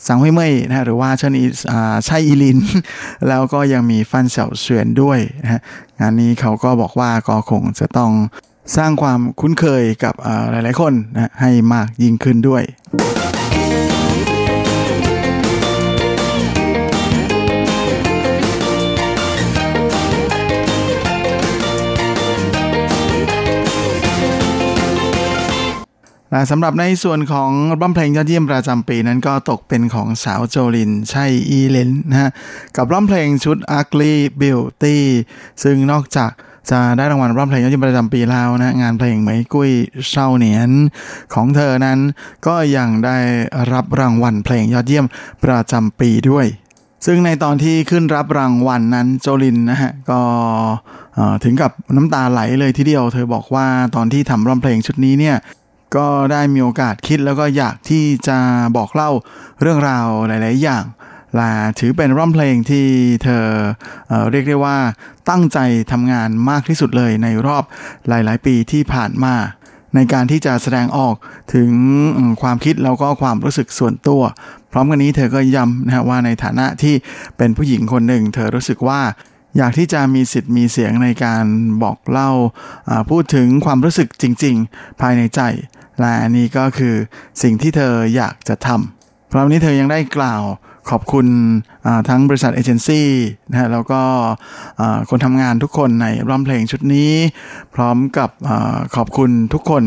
[0.08, 1.46] สังเวยเมยนะฮะหรือว่าเชนอี
[2.06, 2.60] ใช่อีลิน
[3.28, 5.62] แล้วก็ยังมีฟันเสี่ยวเสวียนด้วยนะฮะ
[6.00, 8.12] งานนี้เขาก็บอกว่าก็คงจะต้อง
[8.78, 10.14] สร้างความคุ้นเคยกับ
[10.52, 12.64] หลายๆคนนะให้มากยิ่งขึ้นด้วย
[26.52, 32.30] สำหรับในส่วนของร้องเพลงยอดเยี่ยมประจำปีนั้นก็ตกเป็นของสาวโจลิน ใช่อีเลนนะฮะ
[32.78, 34.98] กับร้องเพลงชุด Ugly Beauty
[35.64, 36.32] ซึ่งนอกจาก
[36.72, 39.72] จะได้รางวัลร้องเพลงยอดเยี่ยมประจำปีแล้วนะงานเพลงเหมกุ้ย
[40.10, 40.72] เศร้าเหนียน
[41.34, 42.00] ของเธอนั้น
[42.48, 43.18] ก็ยังได้
[43.74, 45.06] รับรางวัลเพลงยอดเยี่ยม
[45.44, 46.46] ประจำปีด้วย
[47.06, 50.22] ซึ่งในตอนที่ขึ้นรับรางวัลนนั้นโจลินนะฮะก็
[51.44, 53.66] ถึงกับน้ำตาไหลเลยทีเดียว เธอบอกว่า
[53.96, 55.38] ตอนที่ทำร้องเพลงชุดนี้เนี่ย
[55.96, 58.38] ก็ได้มีโอกาสคิดแล้วก็อยากที่จะ
[58.78, 59.12] บอกเล่า
[59.62, 60.84] เรื่องราวหลาย ๆ อย่าง
[61.36, 62.88] และถือเป็นร้องเพลงที่
[63.24, 63.46] เธอ
[64.08, 64.78] เอเรียกได้ว่า
[65.30, 65.60] ตั้งใจ
[65.92, 67.64] ทำงานมากที่สุดเลยในรอบ
[68.08, 69.36] หลาย ๆ ปีที่ผ่านมา
[69.96, 71.16] ในการที่จะแสดงออก
[71.54, 71.72] ถึง
[72.42, 74.22] ความคิดแล้วก็ความรู้สึกส่วนตัว
[74.72, 76.96] พร้อมกันนี้เธอก็ย้ำนะว่าในฐานะที่
[77.38, 79.02] เป็นผู้หญิงคนหนึ่ง เธอรู้สึกว่า
[79.58, 81.46] อยากที่จะมีสิทธิ์มีเสียงในการ
[81.84, 82.32] บอกเล่า
[83.10, 85.42] พูดถึงความรู้สึกจริง ๆ ภายในใจ
[86.00, 86.96] และอันนี้ก็คือ
[87.42, 90.44] สิ่งที่เธออยากจะทำพร้อมนี้เธอยังได้กล่าว
[90.90, 91.28] ขอบคุณ
[92.10, 93.08] ทั้งบริษัทเอเจนซี่
[93.52, 94.02] นะฮะแล้วก็
[95.10, 97.12] คนทำงานทุกคนในร้องเพลงชุดนี้
[97.76, 98.52] พร้อมกับอ
[98.96, 99.84] ขอบคุณทุกคน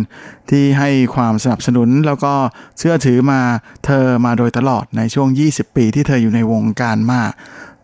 [0.50, 2.34] ที่ให้ความสนับสนุนแล้วก็
[2.78, 3.40] เชื่อถือมา
[3.84, 7.22] เธอมาโดยตลอดในช่วง 20 ปีที่เธออยู่ในวงการมา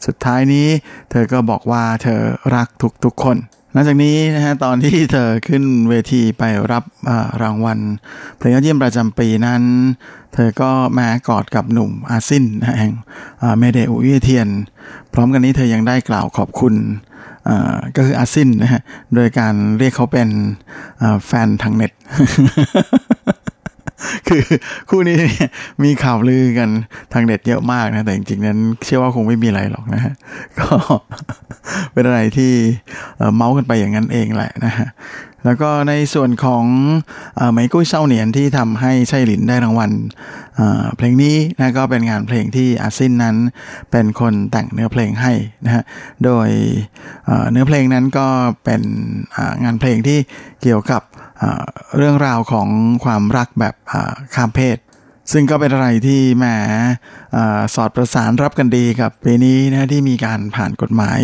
[0.07, 0.67] สุดท้ายนี้
[1.11, 2.21] เธอก็บอกว่าเธอ
[2.55, 2.69] รัก
[3.05, 3.39] ทุกๆคน
[3.73, 6.43] หลังจากนี้นะฮะตอนที่เธอขึ้นเวทีไป
[6.73, 6.85] รับ
[7.43, 7.79] รางวัล
[8.37, 9.63] เพลงยอดเยี่ยมประจำปีนั้น
[10.35, 12.45] เธอก็มากอดกับหนุ่มอาซิน
[12.79, 12.93] แห่ง
[13.59, 14.49] เมเดอุยเทียน
[15.13, 16.75] พร้อมกันนี้เธอยังได้กล่าวขอบคุณ
[17.97, 18.83] ก็คืออาซินนะฮะ
[19.15, 20.29] โดยการเรียกเขาเป็น
[21.27, 21.93] แฟนทางเน็ต
[24.29, 24.43] คือ
[24.91, 25.49] คู่นี้เนี่ย
[25.85, 26.69] มีข่าวลือกัน
[27.13, 30.15] ทางเน็ตเยอะมากนะ แต่จริงๆนั้น เชื่อว่าคงไม่มีอะไรหรอกนะฮะ
[30.59, 30.69] ก็
[31.93, 32.53] เป็นอะไรที่
[33.35, 34.89] เมาส์กันไปอย่างนั้นเองแหละนะฮะ
[35.45, 36.65] แล้วก็ในส่วนของ
[37.39, 39.91] อไมกุ้ยเซาเหนียนที่ทำให้ไช่หลินได้รางวัล
[40.97, 43.37] เพลงนี้นะก็เป็นงานเพลงที่อาซินนั้น
[43.91, 45.33] เป็นคนแต่งเนื้อเพลงให้
[45.65, 45.83] นะฮะ
[46.25, 46.49] โดย
[47.51, 48.27] เนื้อเพลงนั้นก็
[48.65, 48.83] เป็น
[49.65, 50.19] งานเพลงที่
[50.63, 51.03] เกี่ยวกับ
[51.97, 52.69] เรื่องราวของ
[53.05, 53.75] ความรักแบบ
[54.35, 54.79] ข้ามเพศ
[55.33, 56.45] ซึ่งก็เป็นอะไรที่แหม
[57.37, 57.39] อ
[57.75, 61.21] สอดประสานรับกันดีกับปีนี้นะที่มีการผ่านกฎหมาย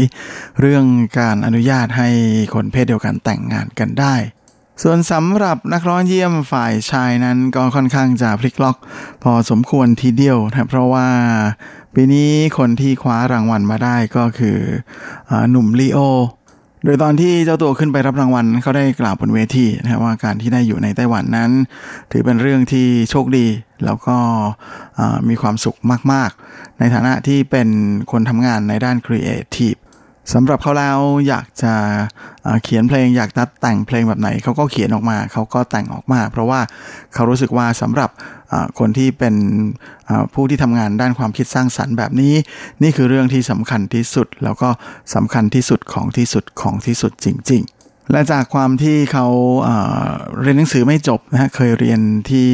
[0.61, 0.85] เรื่อง
[1.19, 2.09] การอนุญาตให้
[2.55, 4.15] คนเพศเดียวกันแต่งงานกันได้
[4.83, 8.77] ส่วนสำหรับนักร้องเยี่ยมฝ่ายชายนั้นก็ค่อนข้างจะพลิกล็อก
[9.23, 11.09] พอสมควรทีเดียวนะเพราะว่า
[11.95, 14.59] ปีนี้คนที่คว้ารางวัลมาได้ก็คือ
[15.31, 15.99] อหนุ่มลีโอ
[16.85, 21.51] โดยตอนที่เจ้าตัวขึ้นไปรับรางวัลเขาได้กล่าวบนเวทีนะครับว่าการที่ได้อยู่ในไต้หวันนั้น
[22.13, 23.47] ถือเป็นเรื่องที่โชคดี
[23.85, 24.17] แล้วก็
[25.29, 25.79] มีความสุข
[26.13, 27.69] มาก ๆ ในฐานะที่เป็น
[28.11, 29.75] คนทำงานในด้านครีเอทีฟ
[30.33, 30.99] สำหรับเขาแล้ว
[31.29, 31.75] อยากจะ
[32.63, 36.61] เขียนเพลงอยากจะแต่งเพลงแบบไหนเขาก็เขียนออกมาเขาก็แต่งออกมา เพราะว่า
[37.15, 38.11] เขารู้สึกว่าสำหรับ
[38.79, 39.35] คนที่เป็น
[40.35, 42.35] ผู้ที่ทำงานด้านความคิดสร้างสรรค์แบบนี้
[42.83, 44.69] นี่คือเรื่องที่สำคัญที่สุด แล้วก็
[45.15, 49.27] สำคัญที่สุดของที่สุดของที่สุดจริง ๆและจากความที่เขา
[49.63, 49.77] เอ่
[50.07, 52.49] อเรียนหนังสือไม่จบนะฮะเคยเรียนที่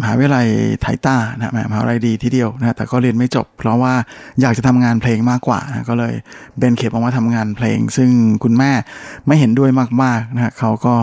[0.00, 0.48] มหาวิทยาลัย
[0.80, 3.94] ไทต้านะฮะมหาวิทยาลัยดีทีเดียวนะฮะแต่ก็เรียนไม่จบ เพราะว่า
[4.40, 6.14] อยากจะทำงานเพลงมากกว่านะก็เลย
[6.58, 8.10] เบนเข็มออกมาทำงานเพลง ซึ่ง
[8.44, 8.72] คุณแม่
[9.26, 9.70] ไม่เห็นด้วย
[10.02, 10.94] มากๆนะฮะเขาก็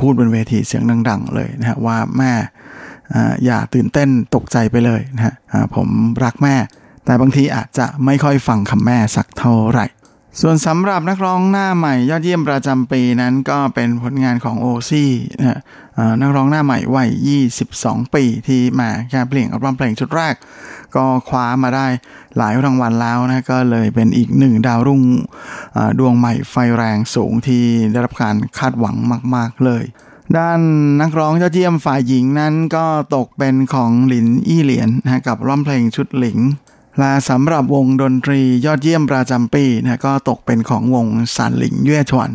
[0.00, 2.32] พูดบนเวทีเสียงดัง ๆ เลยนะฮะว่าแม่
[3.14, 5.88] อ่าอย่าตื่นเต้นตกใจไปเลยนะฮะอ่าผม
[6.24, 6.56] รักแม่
[7.04, 9.86] แต่บางทีอาจจะไม่ค่อยฟังคำแม่สักเท่าไหร่
[10.40, 15.58] ส่วนสำหรับนักร้องหน้าใหม่ยอดเยี่ยมประจำปีนั้นก็เป็นผลงานของโอซี่นะฮะ
[15.98, 17.10] อ่อนักร้องหน้าใหม่วัย
[17.64, 20.34] 22 ปีที่มาแค่เพลงอัลบั้มเพลงชุดแรก
[20.96, 21.86] ก็คว้ามาได้
[22.38, 25.02] หลายรางวัลแล้วนะก็เลยเป็นอีกหนึ่งดาวรุ่ง
[25.76, 28.96] อ่อดวงใหม่ไฟแรงสูงที่ได้รับการคาดหวัง
[29.34, 29.84] มาก ๆเลย
[30.36, 30.60] ด้าน
[31.00, 32.84] นักร้องยอดเยี่ยมฝ่ายหญิงนั้นก็
[33.16, 36.38] ตกเป็นของหลินอี้เหลียนนะกับร้องเพลงชุดหลิง
[36.98, 41.06] และสำหรับวงดนตรียอดเยี่ยมประจำปีนะก็ตกเป็นของวง
[41.36, 42.30] สานหลิงเย่ชวน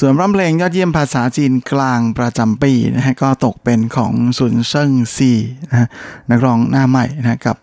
[0.00, 5.32] ส่วนร้องเพลงยอดเยี่ยมภาษาจีนกลางประจำปีนะฮะก็ตกเป็นของซุนเซิงซี
[5.68, 5.88] นะฮะ
[6.30, 7.56] นักร้องหน้าใหม่นะฮะกับ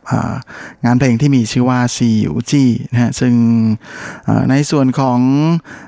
[0.86, 3.34] งานเพลงที่มีชื่อว่าซีอิวจี้นะฮะซึ่ง
[4.50, 5.20] ในส่วนของ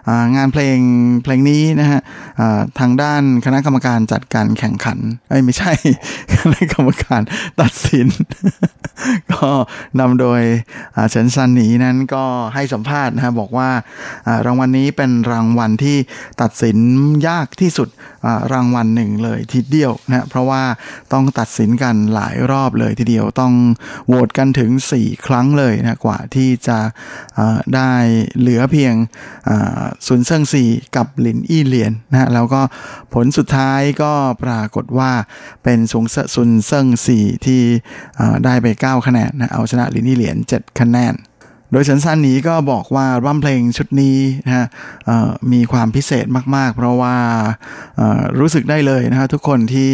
[0.07, 0.77] อางานเพลง
[1.23, 1.99] เพลงนี้นะฮะ
[2.79, 4.97] ทางด้านคณะกรรมการจัดการแข่งขัน
[5.29, 5.73] เอ้ยไม่ใช่
[6.33, 7.21] คณะกรรมการ
[7.61, 8.07] ตัดสิน
[9.31, 9.49] ก็
[9.99, 10.41] นำโดย
[11.09, 12.23] เฉินซันหนีนั้นก็
[12.53, 13.69] ให้สัมภาษณ์นะฮะบอกว่า
[14.27, 15.97] อ่ารางวัลนี้เป็นรางวัลที่
[16.41, 16.77] ตัดสิน
[17.27, 17.89] ยากที่สุด
[18.53, 20.63] รางวัลหนึ่งเลยทีเดียวนะเพราะว่า
[21.13, 23.53] ต้องตัดสินกันหลายรอบเลยทีเดียวต้อง
[24.07, 26.79] โหวตกันถึง 4 ครั้งเลยนะกว่าที่จะ
[27.75, 27.91] ได้
[28.39, 28.93] เหลือเพียง
[30.07, 30.63] ซุนเซิงซี
[30.95, 32.61] กับหลินอี้เหลียนนะแล้วก็
[33.13, 34.13] ผลสุดท้ายก็
[34.43, 35.11] ปรากฏว่า
[35.63, 37.61] เป็นซุนซุนเซิงซีที่
[38.45, 41.15] ได้ไป 9 คะแนนนะเอาชนะหลินนี่เหรียญ7คะแนน
[41.71, 44.65] โดยเฉินซันหนีก็บอกว่าร่ำเพลงชุดนี้นะฮะ
[45.51, 47.15] มีความพิเศษมากๆ เพราะว่า
[48.39, 49.93] รู้สึกได้เลยนะฮะทุกคนที่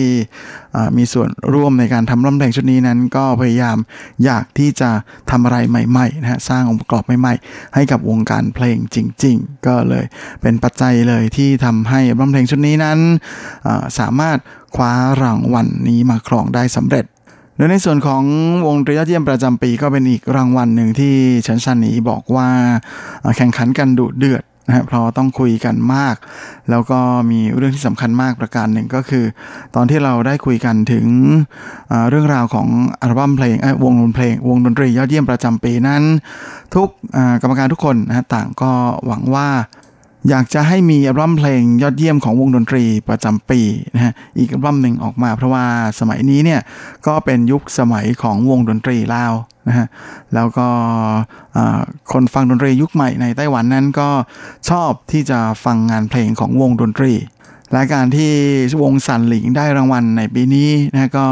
[0.97, 3.78] มีส่วนร่วมในการทำร่ำเพลงชุดนี้นั้น ก็พยายาม
[4.26, 4.89] อยากที่จะ
[5.32, 10.05] ทำอะไรใหม่ๆนะฮะสร้างองค์ประกอบใหม่ๆ ให้กับวงการเพลงจริง ๆ ก็เลย
[10.41, 12.99] เป็นปัจจัยเลยที่ทำให้ร่ำเพลงชุดนี้นั้น
[13.99, 14.38] สามารถ
[14.76, 14.93] คว้า
[15.24, 17.05] รางวัลนนี้มาครองได้สำเร็จ
[17.58, 18.24] โดยในส่วนของ
[18.66, 22.49] วงดนตรียอดเยี่ยมประจำปีก็เป็นอีกรางวัลหนึ่งที่เฉินซันหนีบอกว่า
[23.38, 26.16] แข่งขันกันดุเดือดนะฮะเพราะต้องคุยกันมาก
[26.70, 26.99] แล้วก็
[27.32, 29.26] มีเรื่องที่สำคัญมากประการหนึ่งก็คือ
[29.76, 31.06] ตอนที่เราได้คุยกันถึง
[32.10, 32.68] เรื่องราวของ
[33.01, 36.04] อัลบั้มเพลงวงดนเพลง วงดนตรียอดเยี่ยมประจำปีนั้น
[36.76, 36.88] ทุก
[37.41, 38.72] กรรมการทุกคนนะฮะต่างก็
[39.06, 39.47] หวังว่า
[40.30, 43.61] อยากจะให้มีอัลบั้มเพลงยอดเยี่ยมของวงดนตรีประจำปี
[43.95, 45.65] นะฮะอีกอัลบั้มหนึ่งออกมา เพราะว่า
[45.99, 46.61] สมัยนี้เนี่ย
[47.07, 49.34] ก็เป็นยุคสมัยของวงดนตรีลาว
[49.67, 49.88] นะฮะ
[50.34, 50.67] แล้วก็
[52.11, 54.09] คนฟังดนตรียุคใหม่ในไต้หวันนั้นก็
[54.69, 57.13] ชอบที่จะฟังงานเพลงของวงดนตรี
[57.74, 58.32] และการที่
[58.84, 61.28] วงสันหลิงได้รางวัลในปีนี้นะก็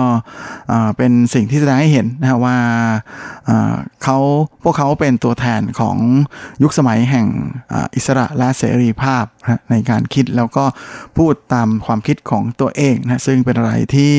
[0.98, 2.58] เป็นสิ่งที่แสดงให้เห็นนะว่า
[4.04, 4.18] เขา
[4.64, 5.98] พวกเขาเป็นตัวแทนของ
[6.64, 7.28] ยุคสมัยแห่ง
[7.96, 10.66] อิสระและเสรีภาพนะในการคิดแล้วก็
[11.18, 14.14] พูดตามความคิดของตัวเองนะซึ่งเป็นอะไรที่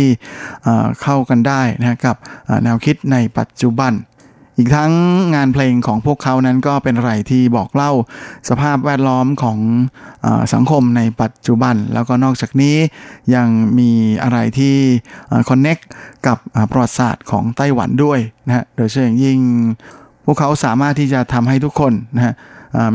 [1.03, 2.16] เข้ากันได้นะกับ
[2.64, 3.93] แนวคิดในปัจจุบัน
[4.57, 4.93] อีกทั้ง
[5.35, 7.93] งานเพลงของพวกเขานั้นก็เป็นอะไรที่บอกเล่า
[8.49, 9.59] สภาพแวดล้อมของ
[10.25, 12.77] อสังคมในปัจจุบัน แล้วก็นอกจากนี้
[13.35, 13.49] ยัง
[13.79, 13.91] มี
[14.23, 14.77] อะไรที่
[15.49, 15.79] คอนเน็ก
[16.27, 16.39] กับ
[16.71, 19.39] ประวัติศาสตร์ของไต้หวันด้วยนะฮะโดยเฉพาะยิ่ง
[20.25, 22.35] พวกเขาสามารถที่จะทำให้ทุกคนนะฮะ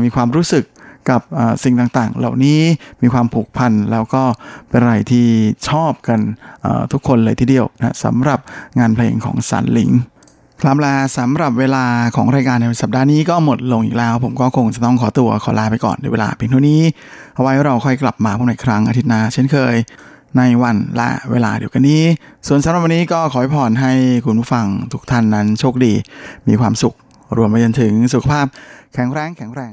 [0.02, 0.64] มีความรู้สึก
[1.10, 1.20] กับ
[1.64, 2.60] สิ่งต่างๆ เหล่านี้
[3.02, 4.22] มีความผูกพันแล้วก็
[4.68, 5.26] เป็นอะไรที่
[5.68, 6.20] ชอบกัน
[6.92, 8.40] ทุกคนเลยทีเดียวนะสำหรับ
[8.78, 9.90] งานเพลงของสันหลิง
[10.62, 11.84] ครับและสำหรับเวลา
[12.16, 16.80] ของรายการในสัปดาห์นี้ก็หมดลงอีกแล้ว ผมก็คงจะต้องขอตัวขอลาไปก่อนในเวลาเพียงเท่านี้
[17.34, 19.74] เอาไว้เราค่อยกลับมาพบในครั้งอาทิตย์หน้าเช่นเคย
[20.36, 22.02] ในวันและเวลาเดียวกันนี้
[22.46, 23.92] ส่วนสำหรับวันนี้ก็ขอให้พรให้
[24.24, 25.92] คุณผู้ฟังทุกท่านนั้นโชคดี
[26.48, 26.94] มีความสุข
[27.36, 28.46] รวมไปจนถึงสุขภาพ
[28.94, 29.72] แข็งแรงแข็งแรง